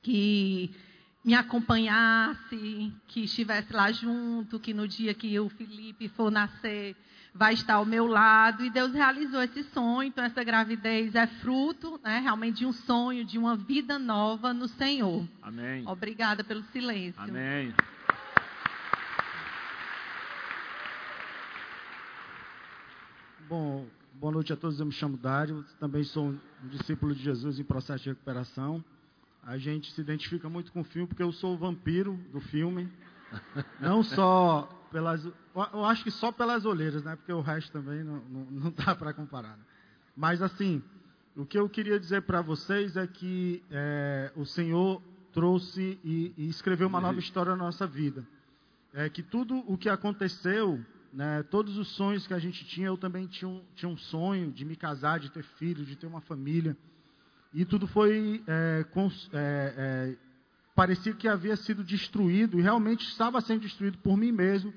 [0.00, 0.70] que
[1.24, 6.94] me acompanhasse, que estivesse lá junto, que no dia que o Felipe for nascer,
[7.34, 8.64] vai estar ao meu lado.
[8.64, 10.06] E Deus realizou esse sonho.
[10.06, 14.68] Então, essa gravidez é fruto né, realmente de um sonho, de uma vida nova no
[14.68, 15.26] Senhor.
[15.42, 15.82] Amém.
[15.84, 17.20] Obrigada pelo silêncio.
[17.20, 17.74] Amém.
[23.48, 23.86] Bom,
[24.20, 24.78] boa noite a todos.
[24.78, 25.64] Eu me chamo Dário.
[25.80, 28.84] Também sou um discípulo de Jesus em processo de recuperação.
[29.42, 32.92] A gente se identifica muito com o filme porque eu sou o vampiro do filme.
[33.80, 35.24] Não só pelas.
[35.24, 37.16] Eu acho que só pelas olheiras, né?
[37.16, 39.56] Porque o resto também não, não, não dá para comparar.
[39.56, 39.64] Né?
[40.14, 40.82] Mas, assim,
[41.34, 45.00] o que eu queria dizer para vocês é que é, o Senhor
[45.32, 48.26] trouxe e, e, escreveu uma nova história na nossa vida.
[48.92, 52.96] É que tudo o que aconteceu, né, todos os sonhos que a gente tinha, eu
[52.96, 56.20] também tinha um, tinha um sonho de me casar, de ter filho, de ter uma
[56.20, 56.76] família.
[57.52, 60.16] E tudo foi é, cons, é, é,
[60.74, 64.72] parecia que havia sido destruído, e realmente estava sendo destruído por mim mesmo,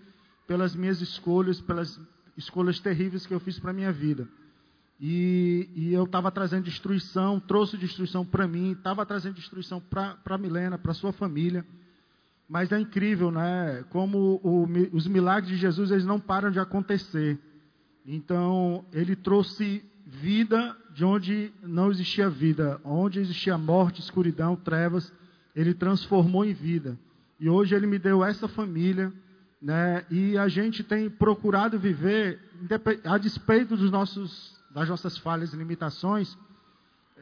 [0.48, 2.00] pelas minhas escolhas, pelas
[2.38, 4.28] escolhas terríveis que eu fiz para a minha vida.
[5.00, 10.78] E, e eu estava trazendo destruição, trouxe destruição para mim, estava trazendo destruição para Milena,
[10.78, 11.66] para sua família.
[12.52, 13.86] Mas é incrível, né?
[13.92, 17.40] Como o, os milagres de Jesus eles não param de acontecer.
[18.06, 25.14] Então, ele trouxe vida de onde não existia vida, onde existia morte, escuridão, trevas
[25.56, 27.00] ele transformou em vida.
[27.40, 29.14] E hoje ele me deu essa família,
[29.62, 30.06] né?
[30.12, 32.38] E a gente tem procurado viver
[33.06, 36.38] a despeito dos nossos das nossas falhas e limitações,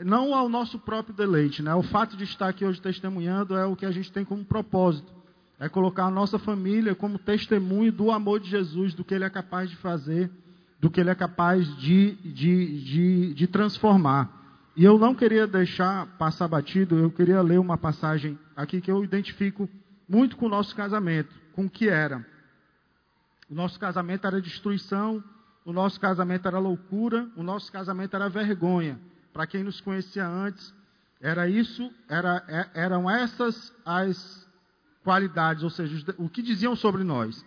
[0.03, 1.75] não ao nosso próprio deleite, né?
[1.75, 5.18] O fato de estar aqui hoje testemunhando é o que a gente tem como propósito,
[5.59, 9.29] é colocar a nossa família como testemunho do amor de Jesus, do que ele é
[9.29, 10.31] capaz de fazer,
[10.79, 14.39] do que ele é capaz de, de, de, de transformar.
[14.75, 19.03] E eu não queria deixar passar batido, eu queria ler uma passagem aqui que eu
[19.03, 19.69] identifico
[20.07, 22.25] muito com o nosso casamento, com o que era.
[23.49, 25.21] O nosso casamento era destruição,
[25.65, 28.97] o nosso casamento era loucura, o nosso casamento era vergonha.
[29.33, 30.73] Para quem nos conhecia antes,
[31.19, 34.47] era isso, era, é, eram essas as
[35.03, 37.45] qualidades, ou seja, o que diziam sobre nós.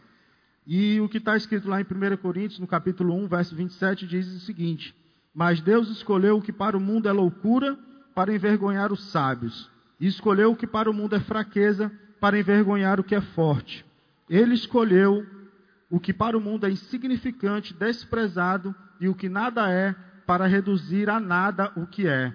[0.67, 4.29] E o que está escrito lá em 1 Coríntios, no capítulo 1, verso 27, diz
[4.29, 4.95] o seguinte:
[5.35, 7.79] mas Deus escolheu o que para o mundo é loucura
[8.15, 9.71] para envergonhar os sábios.
[9.99, 13.85] E escolheu o que para o mundo é fraqueza para envergonhar o que é forte.
[14.29, 15.27] Ele escolheu
[15.91, 19.95] o que para o mundo é insignificante, desprezado e o que nada é,
[20.27, 22.35] para reduzir a nada o que é,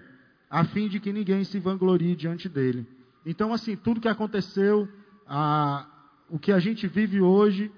[0.49, 2.87] a fim de que ninguém se vanglorie diante dele.
[3.25, 4.87] Então, assim, tudo que aconteceu,
[5.29, 5.85] a,
[6.29, 7.71] o que a gente vive hoje,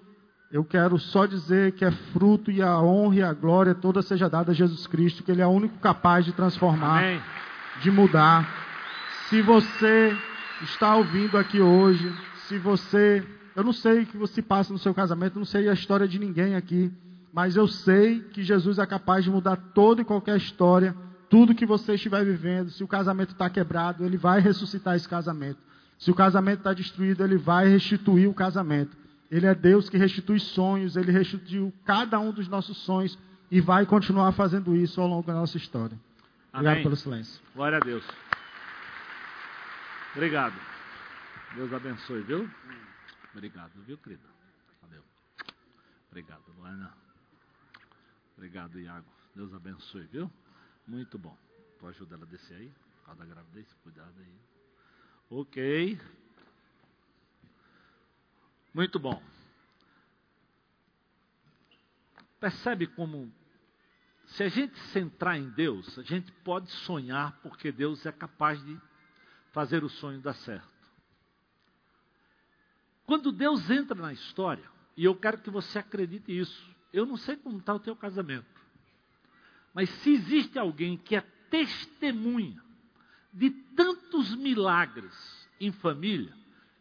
[0.52, 4.30] eu quero só dizer que é fruto e a honra e a glória toda seja
[4.30, 7.22] dada a Jesus Cristo, que Ele é o único capaz de transformar, Amém.
[7.82, 8.48] de mudar.
[9.30, 10.16] Se você
[10.64, 12.12] está ouvindo aqui hoje,
[12.48, 13.26] se você.
[13.56, 16.18] Eu não sei o que você passa no seu casamento, não sei a história de
[16.18, 16.92] ninguém aqui,
[17.34, 20.96] mas eu sei que Jesus é capaz de mudar toda e qualquer história,
[21.30, 22.72] tudo que você estiver vivendo.
[22.72, 25.69] Se o casamento está quebrado, Ele vai ressuscitar esse casamento.
[26.00, 28.98] Se o casamento está destruído, Ele vai restituir o casamento.
[29.30, 33.18] Ele é Deus que restitui sonhos, ele restituiu cada um dos nossos sonhos
[33.52, 36.00] e vai continuar fazendo isso ao longo da nossa história.
[36.52, 36.84] Obrigado Amém.
[36.84, 37.40] pelo silêncio.
[37.54, 38.04] Glória a Deus.
[40.16, 40.60] Obrigado.
[41.56, 42.50] Deus abençoe, viu?
[43.34, 44.28] Obrigado, viu, querida?
[44.82, 45.04] Valeu.
[46.10, 46.92] Obrigado, Luana.
[48.36, 49.06] Obrigado, Iago.
[49.36, 50.32] Deus abençoe, viu?
[50.88, 51.38] Muito bom.
[51.80, 52.72] Tu ajuda ela a descer aí?
[52.98, 54.59] Por causa da gravidez, cuidado aí.
[55.30, 56.00] Ok.
[58.74, 59.22] Muito bom.
[62.40, 63.32] Percebe como,
[64.26, 68.80] se a gente centrar em Deus, a gente pode sonhar, porque Deus é capaz de
[69.52, 70.68] fazer o sonho dar certo.
[73.06, 77.36] Quando Deus entra na história, e eu quero que você acredite isso, eu não sei
[77.36, 78.48] como está o teu casamento,
[79.74, 82.64] mas se existe alguém que é testemunha
[83.32, 85.14] de tantos milagres
[85.60, 86.34] em família,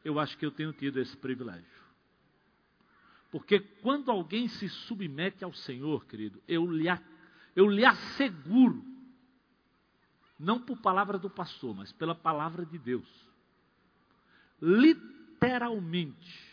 [0.04, 1.78] eu acho que eu tenho tido esse privilégio.
[3.30, 6.86] Porque quando alguém se submete ao Senhor, querido, eu lhe,
[7.54, 8.82] eu lhe asseguro,
[10.38, 13.08] não por palavra do pastor, mas pela palavra de Deus,
[14.62, 16.48] literalmente,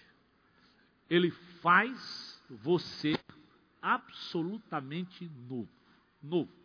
[1.10, 1.32] ele
[1.62, 3.18] faz você
[3.82, 5.70] absolutamente novo.
[6.22, 6.65] Novo.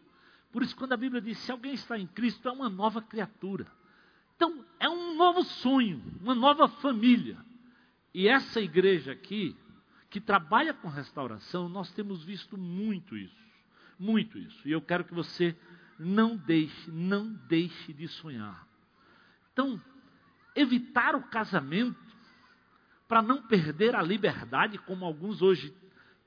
[0.53, 3.67] Por isso, quando a Bíblia diz: se alguém está em Cristo, é uma nova criatura.
[4.37, 7.37] Então, é um novo sonho, uma nova família.
[8.13, 9.57] E essa igreja aqui,
[10.09, 13.41] que trabalha com restauração, nós temos visto muito isso.
[13.99, 14.67] Muito isso.
[14.67, 15.57] E eu quero que você
[15.99, 18.67] não deixe, não deixe de sonhar.
[19.53, 19.81] Então,
[20.57, 21.99] evitar o casamento
[23.07, 25.75] para não perder a liberdade, como alguns hoje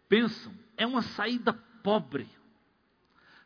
[0.08, 2.30] pensam, é uma saída pobre.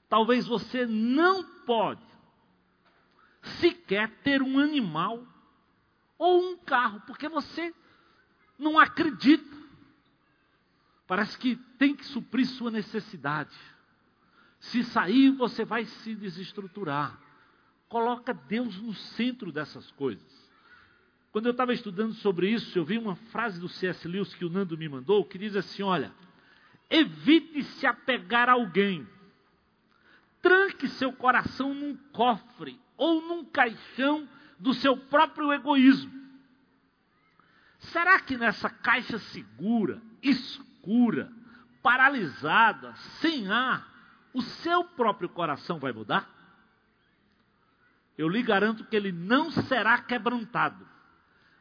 [0.10, 2.06] Talvez você não pode
[3.60, 5.26] sequer ter um animal
[6.18, 7.74] ou um carro, porque você
[8.58, 9.58] não acredita.
[11.06, 13.56] Parece que tem que suprir sua necessidade.
[14.60, 17.18] Se sair, você vai se desestruturar.
[17.88, 20.48] Coloca Deus no centro dessas coisas.
[21.32, 24.08] Quando eu estava estudando sobre isso, eu vi uma frase do C.S.
[24.08, 26.12] Lewis que o Nando me mandou, que diz assim: olha,
[26.90, 29.08] evite se apegar a alguém,
[30.48, 34.26] tranque seu coração num cofre ou num caixão
[34.58, 36.10] do seu próprio egoísmo.
[37.80, 41.30] Será que nessa caixa segura, escura,
[41.84, 43.94] paralisada, sem ar,
[44.34, 46.30] o seu próprio coração vai mudar?
[48.18, 50.88] Eu lhe garanto que ele não será quebrantado,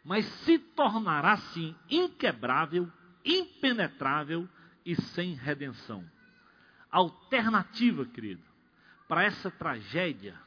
[0.04, 2.88] mas se tornará sim inquebrável,
[3.24, 4.48] impenetrável
[4.84, 6.08] e sem redenção.
[6.88, 8.45] Alternativa, querido,
[9.08, 10.38] para essa tragédia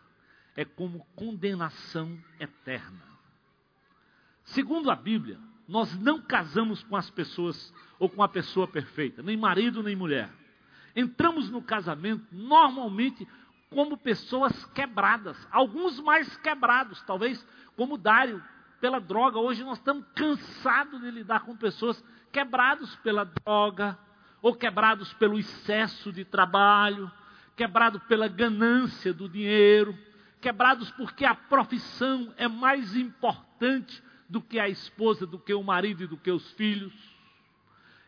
[0.55, 3.01] é como condenação eterna.
[4.43, 9.38] Segundo a Bíblia, nós não casamos com as pessoas ou com a pessoa perfeita, nem
[9.38, 10.30] marido nem mulher.
[10.95, 13.28] Entramos no casamento normalmente
[13.70, 17.45] como pessoas quebradas, alguns mais quebrados, talvez
[17.76, 18.43] como Dário
[18.82, 19.38] pela droga.
[19.38, 23.97] Hoje nós estamos cansados de lidar com pessoas quebrados pela droga,
[24.41, 27.12] ou quebrados pelo excesso de trabalho,
[27.60, 29.93] quebrados pela ganância do dinheiro,
[30.39, 36.05] quebrados porque a profissão é mais importante do que a esposa, do que o marido
[36.05, 36.93] e do que os filhos.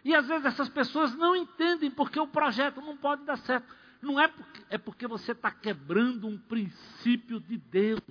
[0.05, 3.67] E às vezes essas pessoas não entendem porque o projeto não pode dar certo.
[4.01, 8.01] Não é porque, é porque você está quebrando um princípio de Deus.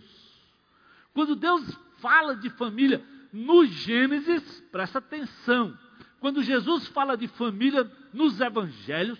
[1.14, 5.74] Quando Deus fala de família no Gênesis, presta atenção.
[6.20, 9.18] Quando Jesus fala de família nos evangelhos,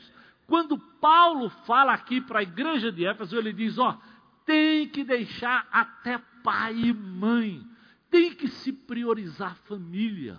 [0.51, 3.97] quando Paulo fala aqui para a igreja de Éfeso, ele diz: ó,
[4.45, 7.65] tem que deixar até pai e mãe,
[8.11, 10.37] tem que se priorizar a família.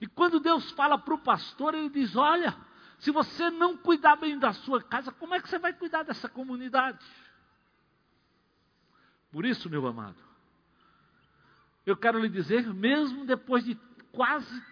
[0.00, 2.56] E quando Deus fala para o pastor, ele diz: olha,
[2.98, 6.30] se você não cuidar bem da sua casa, como é que você vai cuidar dessa
[6.30, 7.04] comunidade?
[9.30, 10.16] Por isso, meu amado,
[11.84, 13.78] eu quero lhe dizer, mesmo depois de
[14.12, 14.62] quase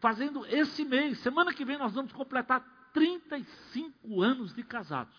[0.00, 5.14] fazendo esse mês, semana que vem nós vamos completar 35 anos de casados.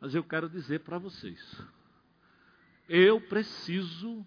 [0.00, 1.62] Mas eu quero dizer para vocês,
[2.88, 4.26] eu preciso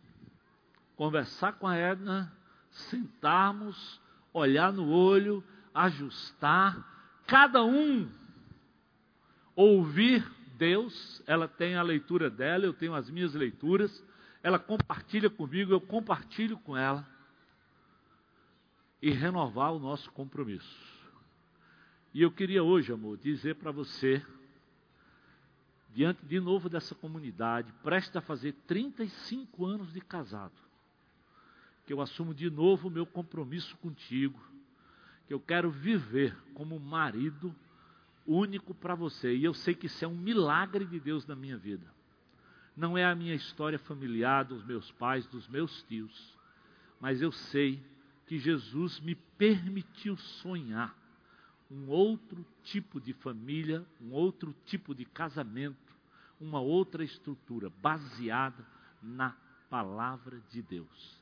[0.96, 2.32] conversar com a Edna,
[2.70, 4.00] sentarmos,
[4.34, 8.10] olhar no olho, ajustar, cada um
[9.54, 10.26] ouvir
[10.56, 14.02] Deus, ela tem a leitura dela, eu tenho as minhas leituras,
[14.42, 17.06] ela compartilha comigo, eu compartilho com ela,
[19.02, 20.91] e renovar o nosso compromisso.
[22.14, 24.22] E eu queria hoje, amor, dizer para você,
[25.94, 30.60] diante de novo dessa comunidade, presta a fazer 35 anos de casado,
[31.86, 34.38] que eu assumo de novo o meu compromisso contigo,
[35.26, 37.56] que eu quero viver como marido
[38.28, 39.34] único para você.
[39.34, 41.88] E eu sei que isso é um milagre de Deus na minha vida.
[42.76, 46.38] Não é a minha história familiar dos meus pais, dos meus tios,
[47.00, 47.82] mas eu sei
[48.28, 51.01] que Jesus me permitiu sonhar
[51.72, 55.96] um outro tipo de família, um outro tipo de casamento,
[56.38, 58.66] uma outra estrutura baseada
[59.02, 59.34] na
[59.70, 61.22] palavra de Deus.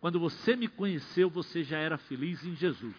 [0.00, 2.94] Quando você me conheceu, você já era feliz em Jesus.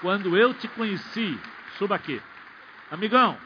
[0.00, 1.38] Quando eu te conheci,
[1.78, 2.20] suba aqui.
[2.90, 3.38] Amigão.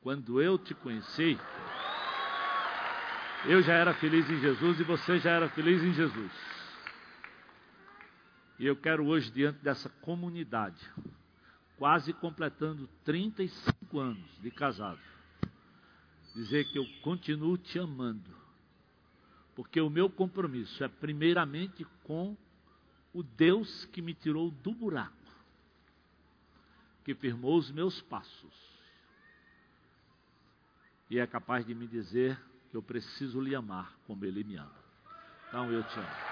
[0.00, 1.36] Quando eu te conheci,
[3.48, 6.32] eu já era feliz em Jesus e você já era feliz em Jesus.
[8.58, 10.80] E eu quero hoje, diante dessa comunidade,
[11.76, 15.00] quase completando 35 anos de casado,
[16.34, 18.34] dizer que eu continuo te amando,
[19.54, 22.36] porque o meu compromisso é primeiramente com
[23.12, 25.14] o Deus que me tirou do buraco,
[27.04, 28.54] que firmou os meus passos,
[31.08, 32.36] e é capaz de me dizer
[32.76, 34.70] eu preciso lhe amar como ele me ama.
[35.48, 36.26] Então eu te amo.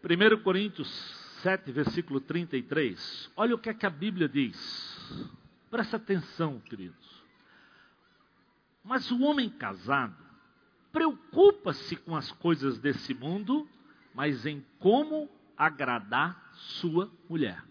[0.00, 3.30] Primeiro Coríntios 7, versículo 33.
[3.36, 4.58] Olha o que é que a Bíblia diz.
[5.70, 7.24] Presta atenção, queridos.
[8.84, 10.16] Mas o homem casado
[10.92, 13.68] preocupa-se com as coisas desse mundo,
[14.14, 17.62] mas em como agradar sua mulher.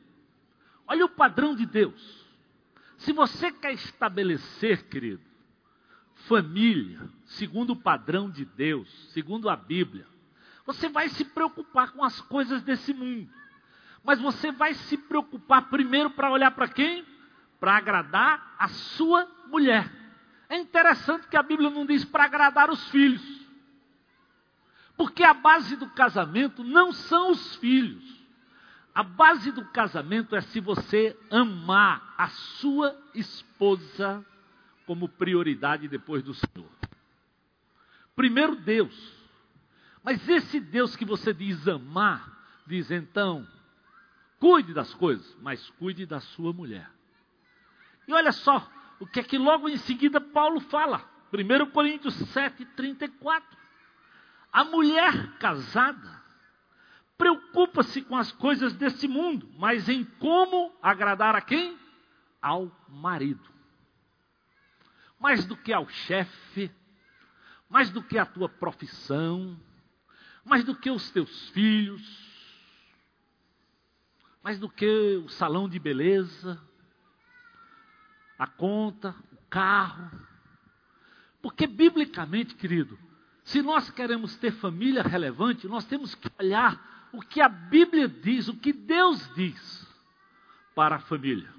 [0.88, 2.26] Olha o padrão de Deus.
[2.98, 5.22] Se você quer estabelecer, querido,
[6.28, 10.08] família, segundo o padrão de Deus, segundo a Bíblia,
[10.66, 13.30] você vai se preocupar com as coisas desse mundo.
[14.04, 17.06] Mas você vai se preocupar primeiro para olhar para quem?
[17.60, 19.90] Para agradar a sua mulher.
[20.48, 23.22] É interessante que a Bíblia não diz para agradar os filhos.
[24.98, 28.20] Porque a base do casamento não são os filhos.
[28.94, 34.26] A base do casamento é se você amar a sua esposa
[34.86, 36.72] como prioridade depois do Senhor.
[38.16, 39.14] Primeiro Deus.
[40.04, 43.48] Mas esse Deus que você diz amar, diz então,
[44.40, 46.90] cuide das coisas, mas cuide da sua mulher.
[48.08, 48.68] E olha só,
[49.00, 51.08] o que é que logo em seguida Paulo fala.
[51.32, 53.58] 1 Coríntios 7, 34.
[54.52, 56.20] A mulher casada
[57.18, 61.78] preocupa-se com as coisas desse mundo, mas em como agradar a quem?
[62.42, 63.48] Ao marido.
[65.20, 66.72] Mais do que ao chefe,
[67.70, 69.60] mais do que a tua profissão,
[70.44, 72.29] mais do que os teus filhos,
[74.44, 76.60] mais do que o salão de beleza,
[78.38, 80.10] a conta, o carro.
[81.42, 82.98] Porque, biblicamente, querido,
[83.44, 88.48] se nós queremos ter família relevante, nós temos que olhar o que a Bíblia diz,
[88.48, 89.88] o que Deus diz
[90.76, 91.52] para a família.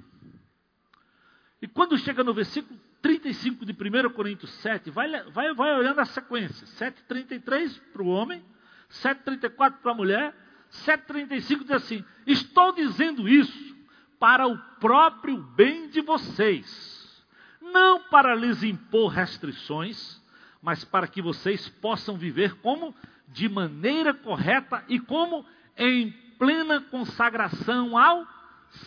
[1.61, 6.07] E quando chega no versículo 35 de 1 Coríntios 7, vai, vai, vai olhando a
[6.07, 8.43] sequência: 7,33 para o homem,
[8.91, 10.35] 7,34 para a mulher,
[10.71, 13.77] 7,35 diz assim: Estou dizendo isso
[14.21, 17.25] para o próprio bem de vocês,
[17.61, 20.23] não para lhes impor restrições,
[20.63, 22.95] mas para que vocês possam viver como
[23.27, 25.45] de maneira correta e como
[25.77, 28.25] em plena consagração ao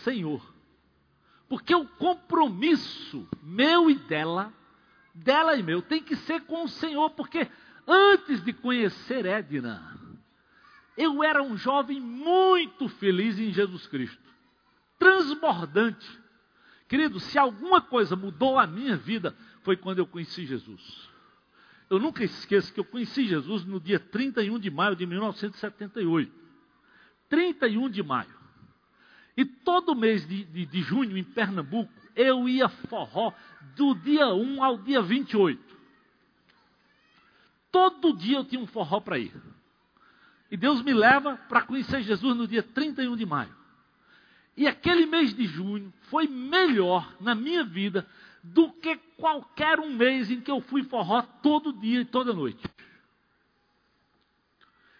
[0.03, 0.41] Senhor.
[1.49, 4.53] Porque o compromisso meu e dela,
[5.13, 7.45] dela e meu, tem que ser com o Senhor, porque
[7.85, 9.99] antes de conhecer Edna,
[10.97, 14.23] eu era um jovem muito feliz em Jesus Cristo
[15.03, 16.07] transbordante.
[16.87, 21.09] Querido, se alguma coisa mudou a minha vida, foi quando eu conheci Jesus.
[21.89, 26.31] Eu nunca esqueço que eu conheci Jesus no dia 31 de maio de 1978.
[27.27, 28.33] 31 de maio.
[29.35, 33.33] E todo mês de, de, de junho, em Pernambuco, eu ia forró
[33.75, 35.61] do dia 1 ao dia 28.
[37.69, 39.33] Todo dia eu tinha um forró para ir.
[40.53, 43.51] E Deus me leva para conhecer Jesus no dia 31 de maio.
[44.55, 48.07] E aquele mês de junho foi melhor na minha vida
[48.43, 52.63] do que qualquer um mês em que eu fui forró todo dia e toda noite.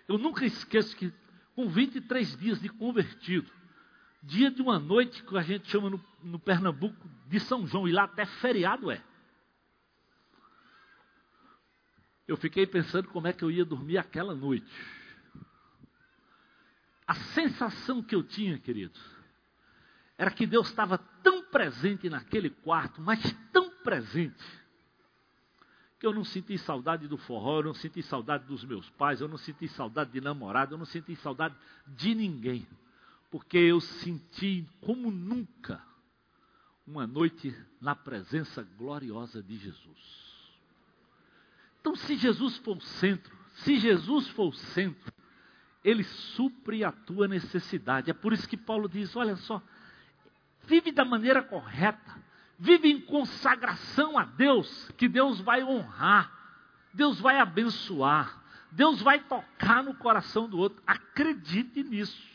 [0.07, 1.13] Eu nunca esqueço que
[1.55, 3.51] com 23 dias de convertido,
[4.23, 7.91] dia de uma noite que a gente chama no, no Pernambuco de São João, e
[7.91, 8.99] lá até feriado é.
[12.27, 14.65] Eu fiquei pensando como é que eu ia dormir aquela noite.
[17.07, 19.01] A sensação que eu tinha, queridos,
[20.17, 23.19] era que Deus estava tão presente naquele quarto, mas
[23.51, 24.43] tão presente,
[25.99, 29.27] que eu não senti saudade do forró, eu não senti saudade dos meus pais, eu
[29.27, 31.55] não senti saudade de namorado, eu não senti saudade
[31.87, 32.67] de ninguém,
[33.31, 35.81] porque eu senti como nunca
[36.85, 40.23] uma noite na presença gloriosa de Jesus.
[41.79, 45.12] Então, se Jesus for o centro, se Jesus for o centro,
[45.83, 48.09] ele supre a tua necessidade.
[48.09, 49.61] É por isso que Paulo diz: olha só,
[50.65, 52.15] vive da maneira correta,
[52.57, 56.31] vive em consagração a Deus, que Deus vai honrar,
[56.93, 60.81] Deus vai abençoar, Deus vai tocar no coração do outro.
[60.87, 62.31] Acredite nisso.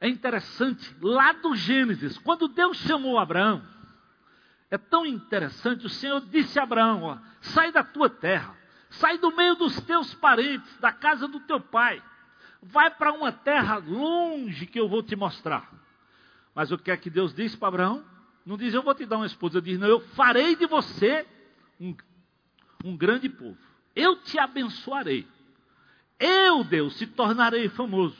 [0.00, 3.62] É interessante, lá do Gênesis, quando Deus chamou Abraão,
[4.68, 8.56] é tão interessante, o Senhor disse a Abraão: ó, sai da tua terra,
[8.92, 12.02] sai do meio dos teus parentes, da casa do teu pai,
[12.62, 15.70] vai para uma terra longe que eu vou te mostrar.
[16.54, 18.04] Mas o que é que Deus disse para Abraão?
[18.44, 19.62] Não diz, eu vou te dar uma esposa.
[19.62, 21.26] Diz, não, eu farei de você
[21.80, 21.94] um,
[22.84, 23.56] um grande povo.
[23.94, 25.26] Eu te abençoarei.
[26.18, 28.16] Eu, Deus, se tornarei famoso.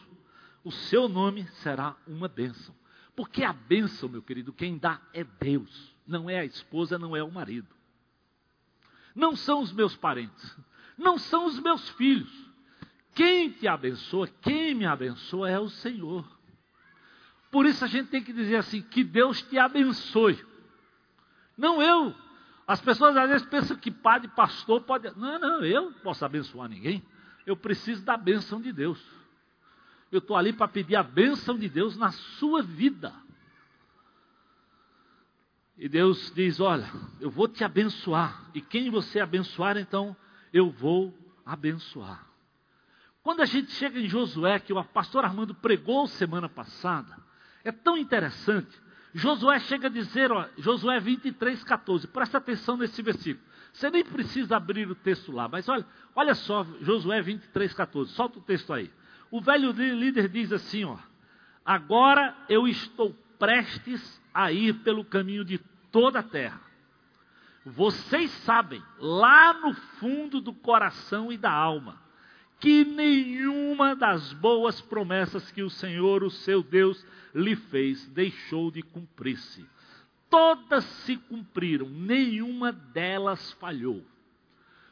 [0.65, 2.75] O seu nome será uma bênção.
[3.15, 5.93] Porque a bênção, meu querido, quem dá é Deus.
[6.07, 7.69] Não é a esposa, não é o marido.
[9.15, 10.57] Não são os meus parentes.
[10.97, 12.31] Não são os meus filhos.
[13.15, 16.25] Quem te abençoa, quem me abençoa é o Senhor.
[17.51, 20.43] Por isso a gente tem que dizer assim: que Deus te abençoe.
[21.57, 22.15] Não eu.
[22.67, 25.11] As pessoas às vezes pensam que padre, pastor pode.
[25.19, 27.05] Não, não, eu não posso abençoar ninguém.
[27.45, 28.99] Eu preciso da bênção de Deus.
[30.11, 33.13] Eu estou ali para pedir a bênção de Deus na sua vida.
[35.83, 36.89] E Deus diz: Olha,
[37.21, 38.49] eu vou te abençoar.
[38.55, 40.17] E quem você abençoar, então
[40.53, 41.13] eu vou
[41.45, 42.25] abençoar.
[43.21, 47.19] Quando a gente chega em Josué, que o pastor Armando pregou semana passada,
[47.65, 48.71] é tão interessante.
[49.13, 53.45] Josué chega a dizer, ó, Josué 23, 14, presta atenção nesse versículo.
[53.73, 58.39] Você nem precisa abrir o texto lá, mas olha, olha só, Josué 23, 14, solta
[58.39, 58.89] o texto aí.
[59.33, 60.97] O velho líder diz assim, ó,
[61.65, 65.59] agora eu estou prestes a ir pelo caminho de
[65.93, 66.61] toda a terra.
[67.65, 72.03] Vocês sabem, lá no fundo do coração e da alma,
[72.59, 78.83] que nenhuma das boas promessas que o Senhor, o seu Deus, lhe fez deixou de
[78.83, 79.65] cumprir-se.
[80.29, 84.05] Todas se cumpriram, nenhuma delas falhou.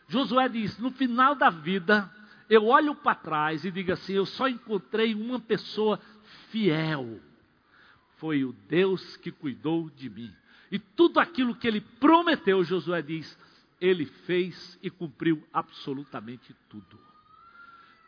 [0.06, 2.12] Josué diz: no final da vida,
[2.48, 5.98] eu olho para trás e digo assim: eu só encontrei uma pessoa
[6.50, 7.20] fiel.
[8.16, 10.34] Foi o Deus que cuidou de mim.
[10.70, 13.36] E tudo aquilo que ele prometeu, Josué diz,
[13.80, 16.98] ele fez e cumpriu absolutamente tudo.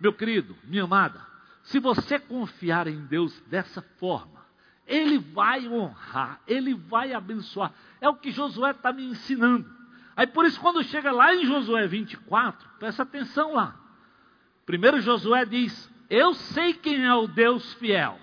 [0.00, 1.20] Meu querido, minha amada,
[1.62, 4.44] se você confiar em Deus dessa forma,
[4.86, 7.72] Ele vai honrar, Ele vai abençoar.
[8.00, 9.70] É o que Josué está me ensinando.
[10.16, 13.76] Aí por isso, quando chega lá em Josué 24, presta atenção lá.
[14.66, 18.18] Primeiro Josué diz: Eu sei quem é o Deus fiel.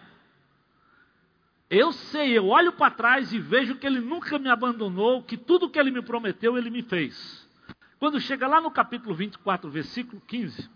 [1.70, 5.70] Eu sei, eu olho para trás e vejo que ele nunca me abandonou, que tudo
[5.70, 7.48] que ele me prometeu, ele me fez.
[8.00, 10.70] Quando chega lá no capítulo 24, versículo 15,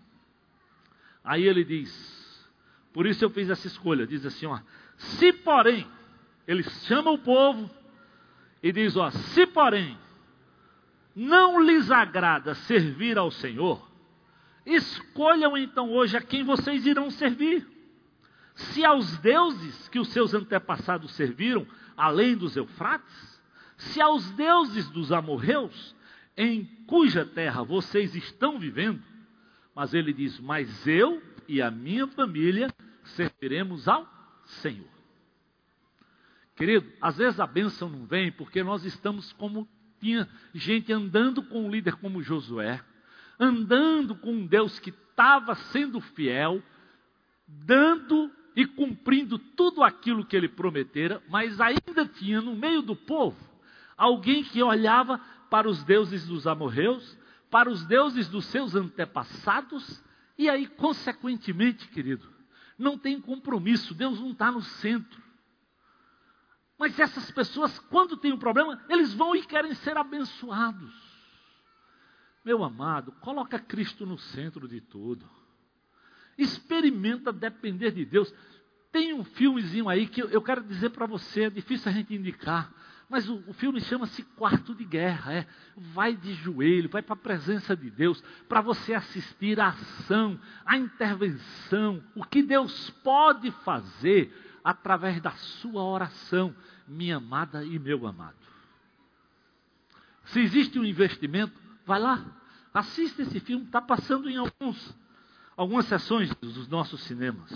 [1.24, 2.46] Aí ele diz:
[2.92, 4.06] Por isso eu fiz essa escolha.
[4.06, 4.60] Diz assim: ó,
[4.98, 5.86] Se porém,
[6.46, 7.68] ele chama o povo
[8.62, 9.96] e diz: ó, Se porém
[11.16, 13.90] não lhes agrada servir ao Senhor,
[14.66, 17.66] escolham então hoje a quem vocês irão servir.
[18.54, 23.42] Se aos deuses que os seus antepassados serviram, além dos Eufrates,
[23.76, 25.94] se aos deuses dos amorreus,
[26.36, 29.02] em cuja terra vocês estão vivendo,
[29.74, 34.08] mas ele diz: Mas eu e a minha família serviremos ao
[34.44, 34.88] Senhor.
[36.54, 39.68] Querido, às vezes a bênção não vem porque nós estamos como
[40.00, 42.80] tinha gente andando com um líder como Josué,
[43.38, 46.62] andando com um Deus que estava sendo fiel,
[47.48, 53.36] dando e cumprindo tudo aquilo que ele prometera, mas ainda tinha no meio do povo
[53.96, 55.18] alguém que olhava
[55.50, 57.16] para os deuses dos amorreus,
[57.50, 60.02] para os deuses dos seus antepassados,
[60.36, 62.28] e aí, consequentemente, querido,
[62.76, 65.22] não tem compromisso, Deus não está no centro.
[66.76, 70.92] Mas essas pessoas, quando tem um problema, eles vão e querem ser abençoados.
[72.44, 75.24] Meu amado, coloca Cristo no centro de tudo.
[76.36, 78.32] Experimenta depender de Deus.
[78.90, 82.72] Tem um filmezinho aí que eu quero dizer para você, é difícil a gente indicar.
[83.08, 85.32] Mas o, o filme chama-se Quarto de Guerra.
[85.32, 90.38] É, vai de joelho, vai para a presença de Deus, para você assistir a ação,
[90.64, 94.32] a intervenção, o que Deus pode fazer
[94.62, 96.54] através da sua oração,
[96.88, 98.36] minha amada e meu amado.
[100.24, 101.52] Se existe um investimento,
[101.84, 102.24] vai lá,
[102.72, 104.96] assista esse filme, está passando em alguns,
[105.56, 107.52] algumas sessões dos nossos cinemas.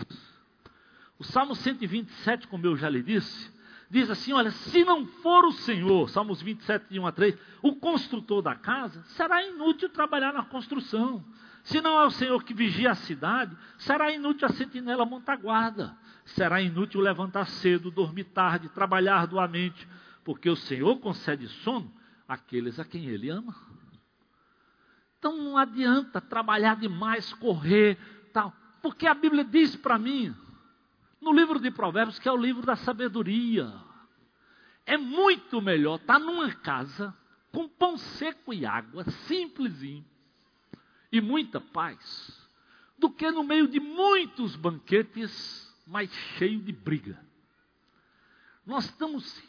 [1.18, 3.52] O Salmo 127, como eu já lhe disse,
[3.90, 7.74] diz assim: Olha, se não for o Senhor, Salmos 27, de 1 a 3, o
[7.76, 11.24] construtor da casa, será inútil trabalhar na construção.
[11.64, 15.96] Se não é o Senhor que vigia a cidade, será inútil a sentinela montar guarda.
[16.24, 19.88] Será inútil levantar cedo, dormir tarde, trabalhar arduamente,
[20.24, 21.92] porque o Senhor concede sono
[22.28, 23.54] àqueles a quem Ele ama.
[25.18, 27.98] Então não adianta trabalhar demais, correr,
[28.32, 30.34] tal, porque a Bíblia diz para mim,
[31.20, 33.72] no livro de Provérbios, que é o livro da sabedoria.
[34.86, 37.14] É muito melhor estar numa casa
[37.52, 40.04] com pão seco e água, simplesinho,
[41.10, 42.48] e muita paz,
[42.96, 47.18] do que no meio de muitos banquetes, mas cheio de briga.
[48.64, 49.42] Nós estamos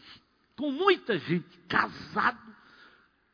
[0.57, 2.55] com muita gente casado,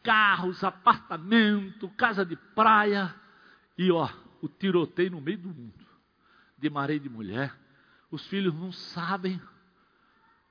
[0.06, 3.14] carros, apartamento, casa de praia,
[3.76, 4.08] e ó,
[4.40, 5.86] o tiroteio no meio do mundo,
[6.58, 7.54] de maré de mulher,
[8.12, 9.42] os filhos não sabem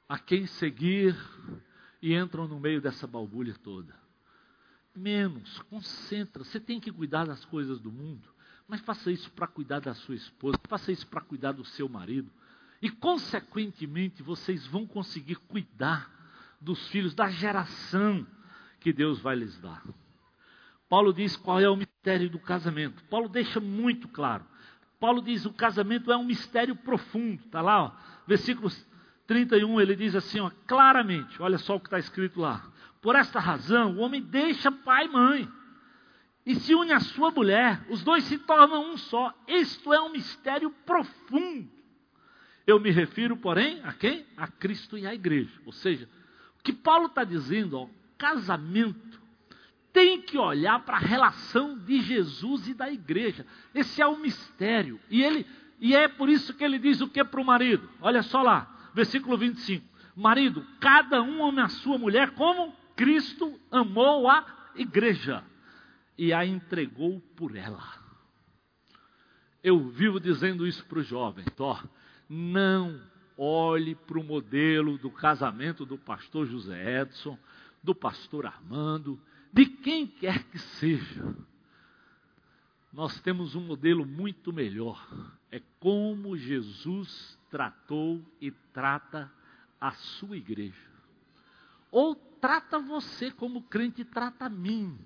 [0.08, 1.16] a quem seguir
[2.02, 3.94] e entram no meio dessa balbúrdia toda.
[4.94, 6.44] Menos, concentra.
[6.44, 8.28] Você tem que cuidar das coisas do mundo,
[8.66, 12.30] Mas faça isso para cuidar da sua esposa, faça isso para cuidar do seu marido.
[12.80, 16.10] E, consequentemente, vocês vão conseguir cuidar
[16.60, 18.26] dos filhos, da geração
[18.84, 19.82] que Deus vai lhes dar.
[20.88, 23.02] Paulo diz qual é o mistério do casamento.
[23.04, 24.44] Paulo deixa muito claro.
[25.00, 27.42] Paulo diz o casamento é um mistério profundo.
[27.46, 27.92] Está lá, ó,
[28.26, 28.86] versículos
[29.26, 32.70] 31, ele diz assim, ó, claramente, olha só o que está escrito lá.
[33.00, 35.48] Por esta razão, o homem deixa pai e mãe
[36.44, 39.32] e se une à sua mulher, os dois se tornam um só.
[39.48, 41.72] Isto é um mistério profundo.
[42.66, 44.26] Eu me refiro, porém, a quem?
[44.36, 45.58] A Cristo e à igreja.
[45.64, 46.06] Ou seja,
[46.58, 47.88] o que Paulo está dizendo, ó,
[48.24, 49.20] casamento
[49.92, 53.46] tem que olhar para a relação de Jesus e da igreja.
[53.74, 54.98] Esse é o mistério.
[55.10, 55.46] E ele
[55.78, 57.88] e é por isso que ele diz o que para o marido?
[58.00, 59.86] Olha só lá, versículo 25.
[60.16, 65.44] Marido, cada um ama a sua mulher como Cristo amou a igreja
[66.16, 67.84] e a entregou por ela.
[69.62, 71.82] Eu vivo dizendo isso para os jovens, ó,
[72.28, 73.00] não
[73.36, 77.38] olhe para o modelo do casamento do pastor José Edson,
[77.84, 79.20] do pastor Armando,
[79.52, 81.36] de quem quer que seja.
[82.90, 85.06] Nós temos um modelo muito melhor.
[85.50, 89.30] É como Jesus tratou e trata
[89.78, 90.90] a sua igreja.
[91.90, 94.98] Ou trata você como crente trata a mim.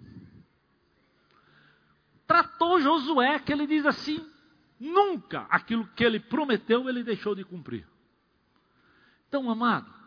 [2.27, 4.25] Tratou Josué, que ele diz assim:
[4.79, 7.87] nunca aquilo que ele prometeu ele deixou de cumprir.
[9.29, 9.98] Então, amado,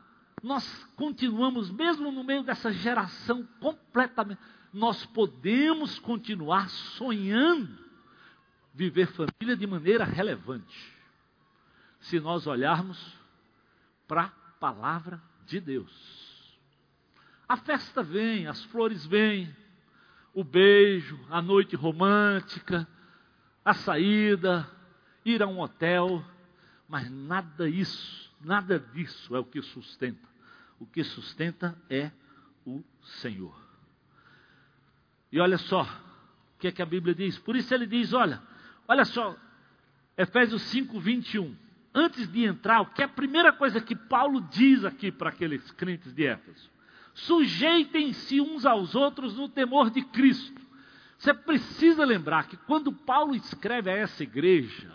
[0.42, 4.42] nós continuamos, mesmo no meio dessa geração completamente,
[4.74, 7.78] nós podemos continuar sonhando
[8.74, 10.94] viver família de maneira relevante,
[12.00, 13.16] se nós olharmos
[14.08, 14.30] para a
[14.60, 15.92] palavra de Deus.
[17.48, 19.54] A festa vem, as flores vêm,
[20.34, 22.88] o beijo, a noite romântica,
[23.64, 24.68] a saída,
[25.26, 26.26] ir a um hotel,
[26.88, 30.31] mas nada isso, nada disso é o que sustenta
[30.82, 32.10] o que sustenta é
[32.66, 32.84] o
[33.22, 33.56] Senhor.
[35.32, 37.38] E olha só, o que é que a Bíblia diz?
[37.38, 38.42] Por isso ele diz: olha,
[38.88, 39.38] olha só,
[40.18, 41.56] Efésios 5, 21.
[41.94, 45.70] Antes de entrar, o que é a primeira coisa que Paulo diz aqui para aqueles
[45.72, 46.72] crentes de Éfeso?
[47.14, 50.62] Sujeitem-se uns aos outros no temor de Cristo.
[51.20, 54.92] Você precisa lembrar que quando Paulo escreve a essa igreja,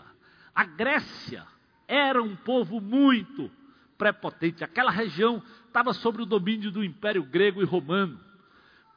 [0.53, 1.45] a Grécia
[1.87, 3.49] era um povo muito
[3.97, 4.63] prepotente.
[4.63, 5.41] Aquela região
[5.77, 8.19] estava sobre o domínio do Império Grego e Romano.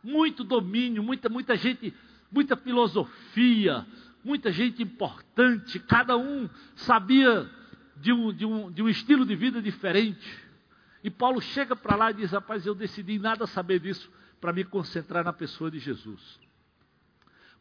[0.03, 1.95] Muito domínio, muita, muita gente,
[2.33, 3.87] muita filosofia,
[4.25, 7.47] muita gente importante, cada um sabia
[7.97, 10.27] de um, de um, de um estilo de vida diferente.
[11.05, 14.11] E Paulo chega para lá e diz: Rapaz, eu decidi nada saber disso
[14.41, 16.41] para me concentrar na pessoa de Jesus.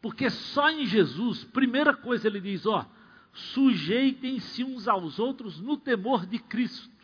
[0.01, 2.89] Porque só em Jesus, primeira coisa ele diz: Ó,
[3.33, 6.98] sujeitem-se uns aos outros no temor de Cristo.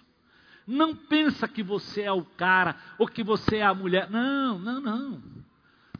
[0.66, 4.09] Não pensa que você é o cara ou que você é a mulher.
[4.09, 5.22] Não, não, não.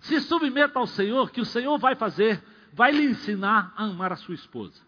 [0.02, 2.44] Se submeta ao Senhor, que o Senhor vai fazer,
[2.74, 4.82] vai lhe ensinar a amar a sua esposa.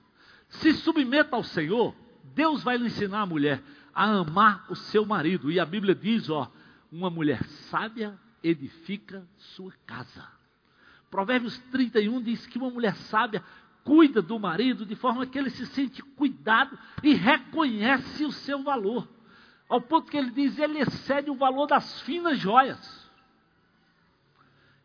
[0.50, 1.96] Se submeta ao Senhor,
[2.36, 3.62] Deus vai lhe ensinar a mulher
[3.94, 5.52] a amar o seu marido.
[5.52, 6.52] E a Bíblia diz, ó,
[6.92, 10.28] uma mulher sábia edifica sua casa.
[11.10, 13.44] Provérbios 31 diz que uma mulher sábia
[13.84, 19.08] cuida do marido de forma que ele se sente cuidado e reconhece o seu valor.
[19.70, 23.08] Ao ponto que ele diz, ele excede o valor das finas joias.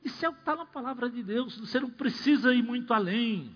[0.04, 1.56] Isso é o que está na palavra de Deus.
[1.58, 3.54] Você não precisa ir muito além.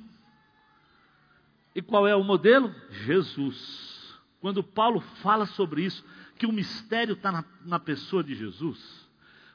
[1.75, 2.73] E qual é o modelo?
[2.91, 4.17] Jesus.
[4.41, 6.05] Quando Paulo fala sobre isso,
[6.39, 9.07] que o mistério está na, na pessoa de Jesus.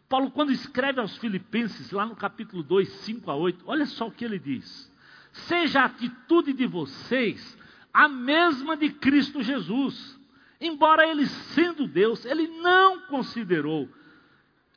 [0.10, 4.12] Paulo, quando escreve aos Filipenses, lá no capítulo 2, 5 a 8, olha só o
[4.12, 4.92] que ele diz:
[5.32, 7.58] Seja a atitude de vocês
[7.94, 10.20] a mesma de Cristo Jesus
[10.62, 13.90] Embora ele sendo Deus, ele não considerou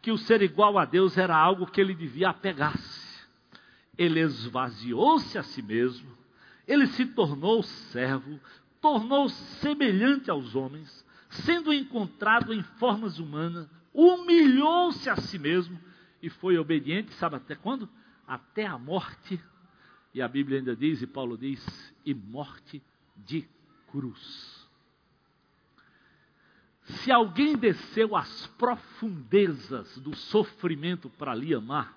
[0.01, 3.22] que o ser igual a Deus era algo que ele devia apegar-se.
[3.97, 6.11] Ele esvaziou-se a si mesmo,
[6.66, 8.41] ele se tornou servo,
[8.80, 15.78] tornou-se semelhante aos homens, sendo encontrado em formas humanas, humilhou-se a si mesmo
[16.22, 17.89] e foi obediente, sabe até quando?
[18.26, 19.39] Até a morte.
[20.14, 22.82] E a Bíblia ainda diz, e Paulo diz, e morte
[23.16, 23.47] de
[23.91, 24.64] cruz.
[26.85, 31.97] Se alguém desceu às profundezas do sofrimento para lhe amar,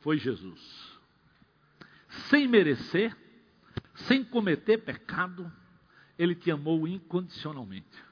[0.00, 0.98] foi Jesus.
[2.28, 3.16] Sem merecer,
[3.94, 5.50] sem cometer pecado,
[6.16, 8.10] ele te amou incondicionalmente.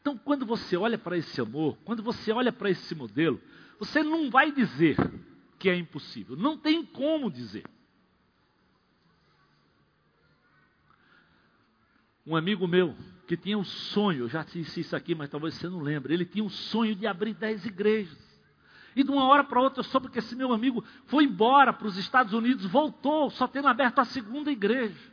[0.00, 3.40] Então, quando você olha para esse amor, quando você olha para esse modelo,
[3.78, 4.96] você não vai dizer
[5.58, 7.64] que é impossível, não tem como dizer.
[12.26, 12.94] Um amigo meu
[13.26, 16.44] que tinha um sonho, já disse isso aqui, mas talvez você não lembre, ele tinha
[16.44, 18.18] um sonho de abrir dez igrejas.
[18.96, 21.86] E de uma hora para outra eu soube que esse meu amigo foi embora para
[21.86, 25.12] os Estados Unidos, voltou, só tendo aberto a segunda igreja.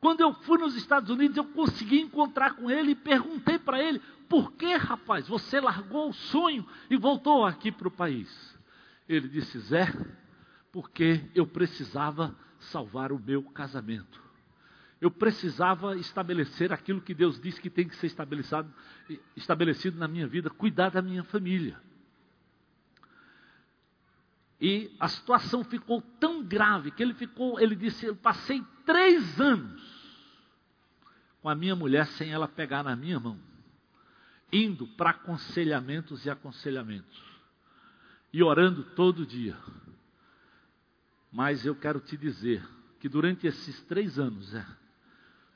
[0.00, 4.00] Quando eu fui nos Estados Unidos, eu consegui encontrar com ele e perguntei para ele:
[4.28, 8.58] por que, rapaz, você largou o sonho e voltou aqui para o país?
[9.08, 9.92] Ele disse: Zé,
[10.72, 14.21] porque eu precisava salvar o meu casamento.
[15.02, 18.72] Eu precisava estabelecer aquilo que Deus disse que tem que ser estabelecido,
[19.34, 21.76] estabelecido na minha vida, cuidar da minha família.
[24.60, 29.82] E a situação ficou tão grave que ele ficou, ele disse, eu passei três anos
[31.40, 33.40] com a minha mulher sem ela pegar na minha mão,
[34.52, 37.20] indo para aconselhamentos e aconselhamentos,
[38.32, 39.56] e orando todo dia.
[41.32, 42.64] Mas eu quero te dizer
[43.00, 44.64] que durante esses três anos, é,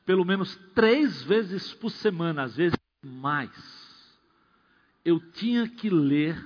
[0.07, 3.51] pelo menos três vezes por semana, às vezes mais,
[5.05, 6.43] eu tinha que ler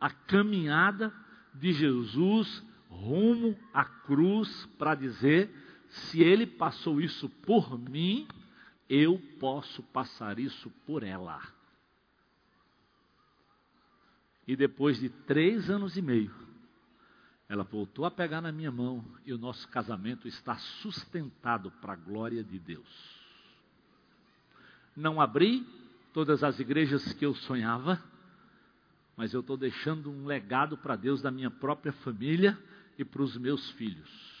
[0.00, 1.14] a caminhada
[1.54, 5.50] de Jesus rumo à cruz para dizer:
[5.88, 8.26] se ele passou isso por mim,
[8.88, 11.40] eu posso passar isso por ela.
[14.46, 16.45] E depois de três anos e meio,
[17.48, 21.96] ela voltou a pegar na minha mão e o nosso casamento está sustentado para a
[21.96, 23.16] glória de Deus.
[24.96, 25.64] Não abri
[26.12, 28.02] todas as igrejas que eu sonhava,
[29.16, 32.58] mas eu estou deixando um legado para Deus da minha própria família
[32.98, 34.36] e para os meus filhos.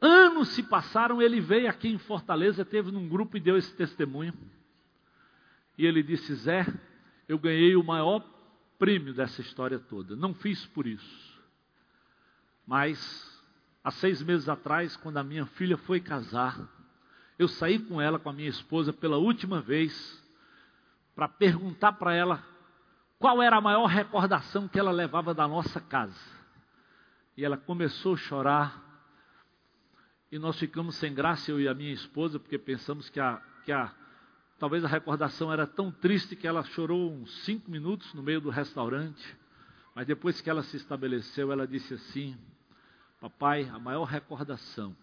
[0.00, 4.32] Anos se passaram, ele veio aqui em Fortaleza, teve num grupo e deu esse testemunho.
[5.76, 6.66] E ele disse: Zé,
[7.28, 8.24] eu ganhei o maior
[8.78, 10.16] prêmio dessa história toda.
[10.16, 11.29] Não fiz por isso.
[12.66, 13.42] Mas,
[13.82, 16.58] há seis meses atrás, quando a minha filha foi casar,
[17.38, 20.22] eu saí com ela, com a minha esposa, pela última vez,
[21.14, 22.44] para perguntar para ela
[23.18, 26.20] qual era a maior recordação que ela levava da nossa casa.
[27.36, 28.82] E ela começou a chorar.
[30.30, 33.72] E nós ficamos sem graça, eu e a minha esposa, porque pensamos que a, que
[33.72, 33.92] a
[34.58, 38.50] talvez a recordação era tão triste que ela chorou uns cinco minutos no meio do
[38.50, 39.36] restaurante.
[39.94, 42.36] Mas depois que ela se estabeleceu, ela disse assim:
[43.20, 44.96] Papai, a maior recordação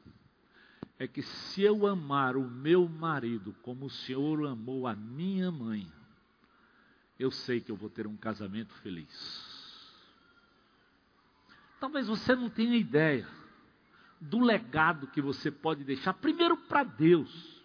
[0.99, 5.91] é que se eu amar o meu marido como o Senhor amou a minha mãe,
[7.19, 9.47] eu sei que eu vou ter um casamento feliz.
[11.79, 13.27] Talvez você não tenha ideia
[14.19, 17.61] do legado que você pode deixar, primeiro para Deus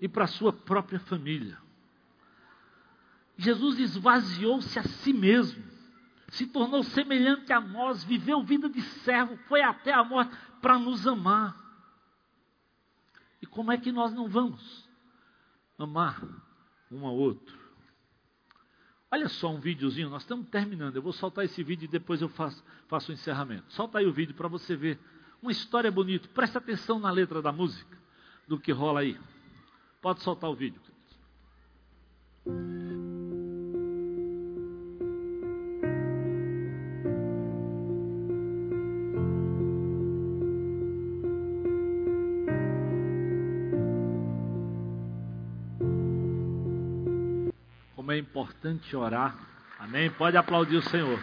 [0.00, 1.58] e para a sua própria família.
[3.38, 5.62] Jesus esvaziou-se a si mesmo,
[6.36, 11.06] se tornou semelhante a nós, viveu vida de servo, foi até a morte para nos
[11.06, 11.56] amar.
[13.40, 14.88] E como é que nós não vamos
[15.78, 16.22] amar
[16.90, 17.56] um ao outro?
[19.10, 20.96] Olha só um videozinho, nós estamos terminando.
[20.96, 23.72] Eu vou soltar esse vídeo e depois eu faço, faço o encerramento.
[23.72, 24.98] Solta aí o vídeo para você ver
[25.40, 26.28] uma história bonita.
[26.28, 27.96] Presta atenção na letra da música,
[28.46, 29.18] do que rola aí.
[30.02, 30.82] Pode soltar o vídeo.
[48.46, 49.36] Importante orar.
[49.76, 50.08] Amém?
[50.08, 51.18] Pode aplaudir o Senhor.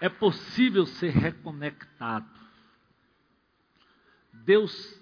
[0.00, 2.30] É possível ser reconectado.
[4.32, 4.96] Deus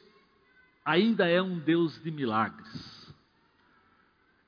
[0.82, 3.14] ainda é um Deus de milagres.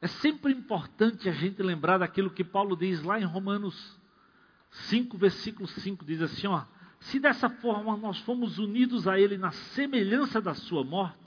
[0.00, 4.00] É sempre importante a gente lembrar daquilo que Paulo diz lá em Romanos
[4.70, 6.64] 5, versículo 5, diz assim, ó:
[6.98, 11.19] Se dessa forma nós fomos unidos a ele na semelhança da sua morte,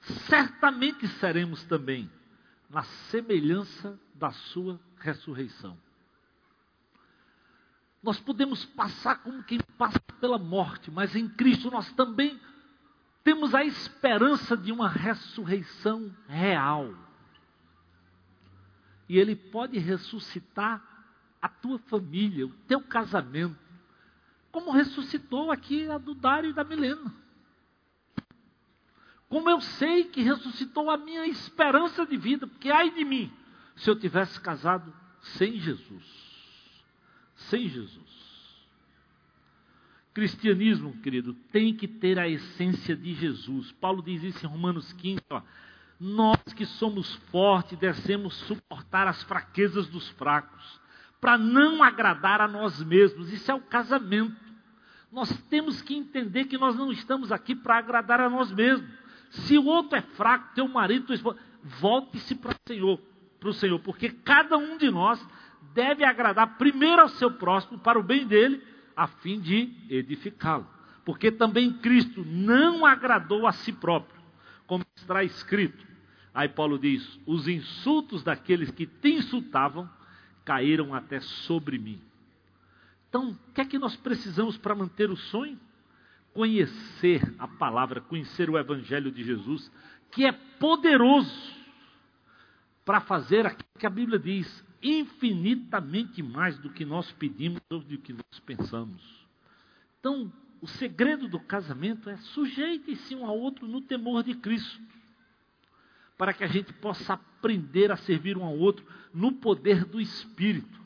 [0.00, 2.10] certamente seremos também
[2.68, 5.76] na semelhança da sua ressurreição.
[8.02, 12.40] Nós podemos passar como quem passa pela morte, mas em Cristo nós também
[13.22, 16.94] temos a esperança de uma ressurreição real.
[19.08, 20.82] E Ele pode ressuscitar
[21.42, 23.58] a tua família, o teu casamento,
[24.50, 27.12] como ressuscitou aqui a do Dário e da Milena.
[29.30, 33.32] Como eu sei que ressuscitou a minha esperança de vida, porque ai de mim,
[33.76, 36.04] se eu tivesse casado sem Jesus.
[37.36, 38.10] Sem Jesus.
[40.12, 43.70] Cristianismo, querido, tem que ter a essência de Jesus.
[43.70, 45.40] Paulo diz isso em Romanos 15, ó,
[46.00, 50.80] nós que somos fortes devemos suportar as fraquezas dos fracos,
[51.20, 53.32] para não agradar a nós mesmos.
[53.32, 54.34] Isso é o casamento.
[55.12, 58.90] Nós temos que entender que nós não estamos aqui para agradar a nós mesmos.
[59.30, 63.00] Se o outro é fraco, teu marido, tua esposa, volte-se para o Senhor,
[63.38, 65.24] para o Senhor, porque cada um de nós
[65.72, 68.62] deve agradar primeiro ao seu próximo para o bem dele,
[68.96, 70.66] a fim de edificá-lo.
[71.04, 74.20] Porque também Cristo não agradou a si próprio,
[74.66, 75.86] como está escrito.
[76.34, 79.88] Aí Paulo diz: os insultos daqueles que te insultavam
[80.44, 82.00] caíram até sobre mim.
[83.08, 85.58] Então, o que é que nós precisamos para manter o sonho?
[86.32, 89.70] Conhecer a palavra, conhecer o Evangelho de Jesus,
[90.10, 91.60] que é poderoso
[92.84, 97.98] para fazer aquilo que a Bíblia diz, infinitamente mais do que nós pedimos ou do
[97.98, 99.02] que nós pensamos.
[99.98, 104.80] Então, o segredo do casamento é sujeite-se um ao outro no temor de Cristo,
[106.16, 110.80] para que a gente possa aprender a servir um ao outro no poder do Espírito.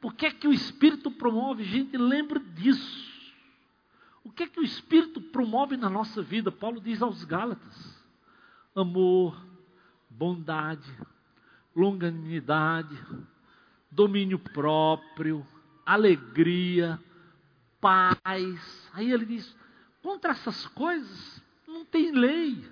[0.00, 1.64] Por que é que o Espírito promove?
[1.64, 3.07] Gente, lembra disso.
[4.28, 6.52] O que é que o Espírito promove na nossa vida?
[6.52, 8.04] Paulo diz aos Gálatas:
[8.76, 9.42] amor,
[10.10, 10.86] bondade,
[11.74, 12.94] longanimidade,
[13.90, 15.46] domínio próprio,
[15.84, 17.02] alegria,
[17.80, 18.90] paz.
[18.92, 19.56] Aí ele diz:
[20.02, 22.62] contra essas coisas não tem lei.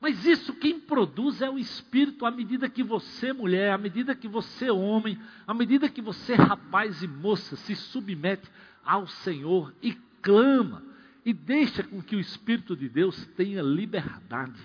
[0.00, 4.28] Mas isso quem produz é o Espírito, à medida que você, mulher, à medida que
[4.28, 8.48] você, homem, à medida que você, rapaz e moça, se submete
[8.88, 10.82] ao Senhor e clama,
[11.22, 14.58] e deixa com que o Espírito de Deus tenha liberdade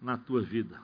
[0.00, 0.80] na tua vida.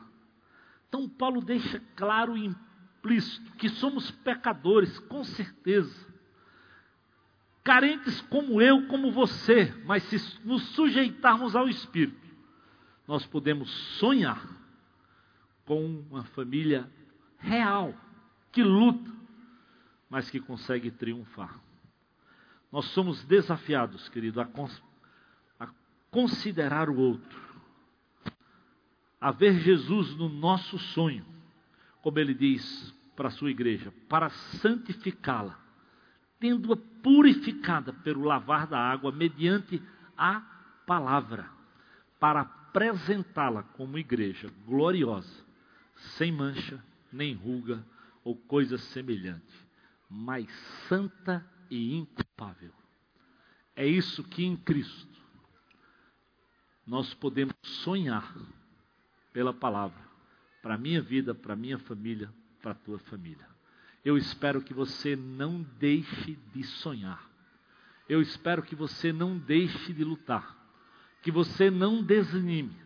[0.89, 5.95] Então, Paulo deixa claro e implícito que somos pecadores, com certeza.
[7.62, 12.28] Carentes como eu, como você, mas se nos sujeitarmos ao Espírito,
[13.07, 13.70] nós podemos
[14.01, 14.45] sonhar
[15.64, 16.91] com uma família
[17.39, 17.95] real,
[18.51, 19.09] que luta,
[20.11, 21.61] mas que consegue triunfar.
[22.73, 24.83] Nós somos desafiados, querido, a, cons
[25.61, 25.68] a
[26.11, 27.39] considerar o outro,
[29.20, 31.25] a ver Jesus no nosso sonho,
[32.01, 35.61] como ele diz para a sua igreja, para santificá-la,
[36.41, 39.81] tendo-a purificada pelo lavar da água mediante
[40.16, 40.41] a
[40.87, 41.49] palavra,
[42.18, 45.45] para apresentá-la como igreja gloriosa,
[45.95, 47.85] sem mancha, nem ruga
[48.25, 49.55] ou coisa semelhante,
[50.09, 50.51] mas
[50.89, 52.73] santa e inculpável.
[53.75, 55.09] É isso que em Cristo
[56.87, 58.35] nós podemos sonhar
[59.33, 60.03] pela palavra,
[60.61, 63.49] para a minha vida, para a minha família, para a tua família.
[64.05, 67.31] Eu espero que você não deixe de sonhar.
[68.09, 70.62] Eu espero que você não deixe de lutar
[71.23, 72.77] que você não desanime,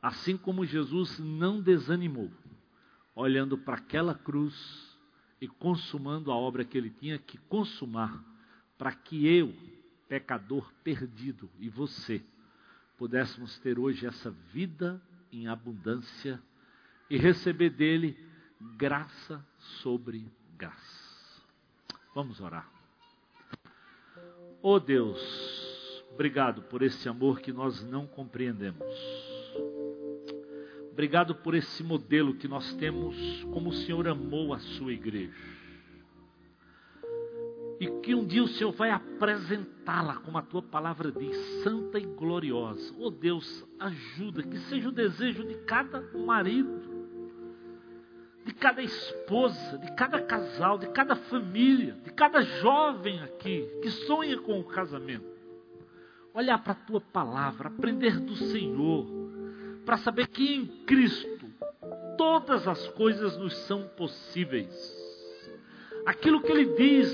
[0.00, 2.30] assim como Jesus não desanimou,
[3.14, 4.91] olhando para aquela cruz
[5.42, 8.24] e consumando a obra que ele tinha que consumar,
[8.78, 9.52] para que eu,
[10.08, 12.22] pecador perdido, e você,
[12.96, 16.40] pudéssemos ter hoje essa vida em abundância
[17.10, 18.16] e receber dele
[18.78, 19.44] graça
[19.82, 20.24] sobre
[20.56, 21.42] graça.
[22.14, 22.70] Vamos orar.
[24.62, 25.20] Oh Deus,
[26.14, 29.31] Obrigado por esse amor que nós não compreendemos.
[30.92, 33.16] Obrigado por esse modelo que nós temos,
[33.52, 35.32] como o Senhor amou a sua igreja.
[37.80, 41.34] E que um dia o Senhor vai apresentá-la, como a tua palavra diz,
[41.64, 42.94] santa e gloriosa.
[42.98, 46.82] Oh Deus, ajuda, que seja o desejo de cada marido,
[48.44, 54.38] de cada esposa, de cada casal, de cada família, de cada jovem aqui que sonha
[54.38, 55.32] com o casamento
[56.34, 59.21] olhar para a tua palavra, aprender do Senhor,
[59.84, 61.50] para saber que em Cristo
[62.16, 65.00] todas as coisas nos são possíveis.
[66.06, 67.12] Aquilo que ele diz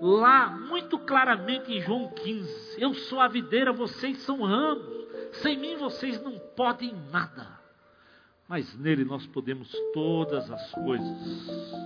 [0.00, 5.76] lá muito claramente em João 15: Eu sou a videira, vocês são ramos, sem mim
[5.76, 7.58] vocês não podem nada,
[8.48, 11.78] mas nele nós podemos todas as coisas.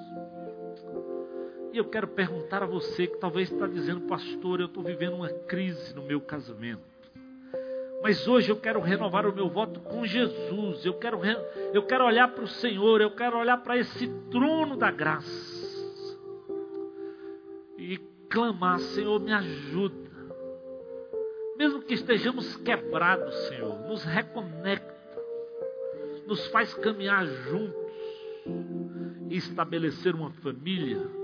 [1.72, 5.30] E eu quero perguntar a você que talvez está dizendo, pastor, eu estou vivendo uma
[5.30, 6.91] crise no meu casamento.
[8.02, 10.84] Mas hoje eu quero renovar o meu voto com Jesus.
[10.84, 11.20] Eu quero,
[11.72, 15.88] eu quero olhar para o Senhor, eu quero olhar para esse trono da graça.
[17.78, 17.98] E
[18.28, 20.10] clamar, Senhor, me ajuda.
[21.56, 24.92] Mesmo que estejamos quebrados, Senhor, nos reconecta.
[26.26, 27.92] Nos faz caminhar juntos
[29.30, 31.22] e estabelecer uma família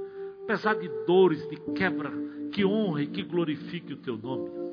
[0.49, 2.11] apesar de dores, de quebra,
[2.51, 4.68] que honre, que glorifique o teu nome.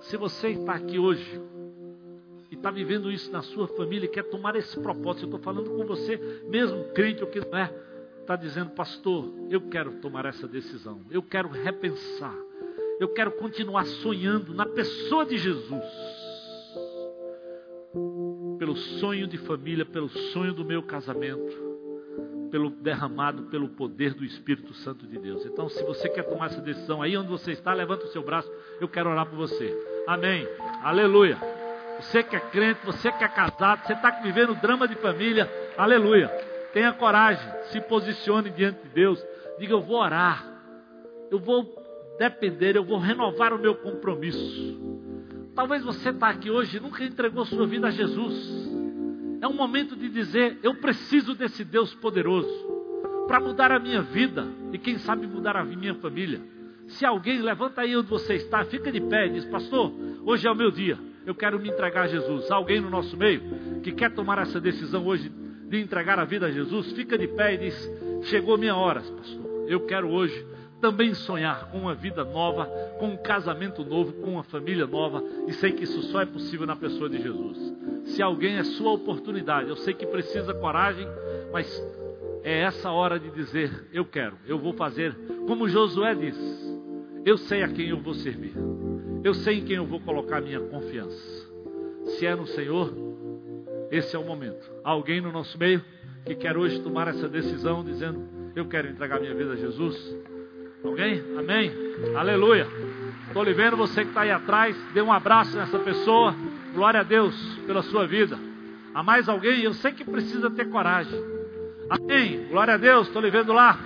[0.00, 1.40] Se você está aqui hoje
[2.50, 5.70] e está vivendo isso na sua família e quer tomar esse propósito, eu estou falando
[5.70, 6.16] com você,
[6.48, 7.72] mesmo crente ou que não é,
[8.20, 12.34] está dizendo, pastor, eu quero tomar essa decisão, eu quero repensar,
[13.00, 15.84] eu quero continuar sonhando na pessoa de Jesus,
[18.58, 21.67] pelo sonho de família, pelo sonho do meu casamento,
[22.50, 25.44] pelo derramado pelo poder do Espírito Santo de Deus.
[25.46, 28.50] Então, se você quer tomar essa decisão aí onde você está, levanta o seu braço,
[28.80, 29.76] eu quero orar por você.
[30.06, 30.46] Amém.
[30.82, 31.38] Aleluia.
[32.00, 36.28] Você que é crente, você que é casado, você está vivendo drama de família, aleluia.
[36.72, 39.24] Tenha coragem, se posicione diante de Deus.
[39.58, 40.44] Diga: Eu vou orar,
[41.30, 41.66] eu vou
[42.18, 44.78] depender, eu vou renovar o meu compromisso.
[45.54, 48.77] Talvez você está aqui hoje e nunca entregou sua vida a Jesus.
[49.40, 52.48] É um momento de dizer: Eu preciso desse Deus poderoso
[53.26, 56.40] para mudar a minha vida e, quem sabe, mudar a minha família.
[56.88, 59.92] Se alguém levanta aí onde você está, fica de pé e diz: Pastor,
[60.24, 62.50] hoje é o meu dia, eu quero me entregar a Jesus.
[62.50, 65.30] Alguém no nosso meio que quer tomar essa decisão hoje
[65.68, 67.90] de entregar a vida a Jesus, fica de pé e diz:
[68.22, 69.66] Chegou minha hora, pastor.
[69.68, 70.46] Eu quero hoje
[70.80, 72.66] também sonhar com uma vida nova,
[72.98, 76.66] com um casamento novo, com uma família nova, e sei que isso só é possível
[76.66, 77.77] na pessoa de Jesus.
[78.04, 81.06] Se alguém é sua oportunidade, eu sei que precisa coragem,
[81.52, 81.68] mas
[82.42, 85.14] é essa hora de dizer: Eu quero, eu vou fazer,
[85.46, 86.80] como Josué disse:
[87.24, 88.54] Eu sei a quem eu vou servir,
[89.22, 91.48] eu sei em quem eu vou colocar minha confiança.
[92.16, 92.92] Se é no Senhor,
[93.90, 94.70] esse é o momento.
[94.82, 95.82] Alguém no nosso meio
[96.24, 98.26] que quer hoje tomar essa decisão, dizendo:
[98.56, 100.16] Eu quero entregar minha vida a Jesus.
[100.84, 101.22] Alguém?
[101.36, 101.72] Amém?
[102.16, 102.66] Aleluia.
[103.26, 106.34] Estou lhe vendo, você que está aí atrás, dê um abraço nessa pessoa.
[106.78, 107.34] Glória a Deus
[107.66, 108.38] pela sua vida.
[108.94, 109.62] Há mais alguém?
[109.62, 111.20] Eu sei que precisa ter coragem.
[111.90, 112.46] Amém.
[112.50, 113.76] Glória a Deus, estou lhe vendo lá.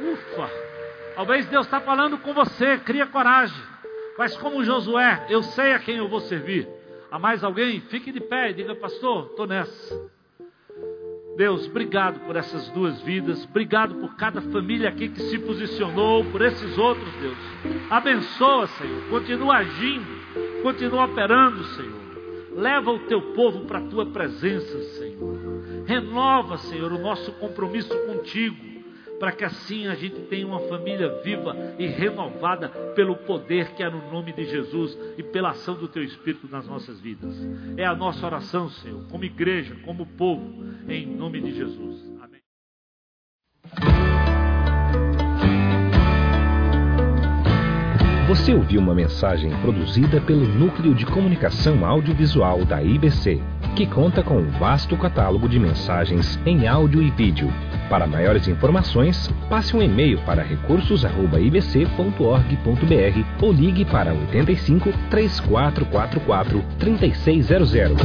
[0.00, 0.48] Ufa.
[1.16, 2.78] Talvez Deus está falando com você.
[2.78, 3.60] Cria coragem.
[4.16, 6.68] Mas como Josué, eu sei a quem eu vou servir.
[7.10, 7.80] Há mais alguém?
[7.80, 10.08] Fique de pé e diga, pastor, estou nessa.
[11.36, 16.40] Deus, obrigado por essas duas vidas, obrigado por cada família aqui que se posicionou, por
[16.42, 17.36] esses outros, Deus.
[17.90, 20.23] Abençoa, Senhor, continua agindo,
[20.62, 22.04] continua operando, Senhor.
[22.56, 25.84] Leva o teu povo para a tua presença, Senhor.
[25.86, 28.74] Renova, Senhor, o nosso compromisso contigo
[29.18, 33.88] para que assim a gente tenha uma família viva e renovada pelo poder que é
[33.88, 37.34] no nome de Jesus e pela ação do Teu Espírito nas nossas vidas.
[37.76, 42.04] É a nossa oração, Senhor, como igreja, como povo, em nome de Jesus.
[42.20, 42.40] Amém.
[48.26, 53.38] Você ouviu uma mensagem produzida pelo Núcleo de Comunicação Audiovisual da IBC,
[53.76, 57.52] que conta com um vasto catálogo de mensagens em áudio e vídeo.
[57.90, 68.00] Para maiores informações, passe um e-mail para recursos@ibc.org.br ou ligue para 85 3444 3600.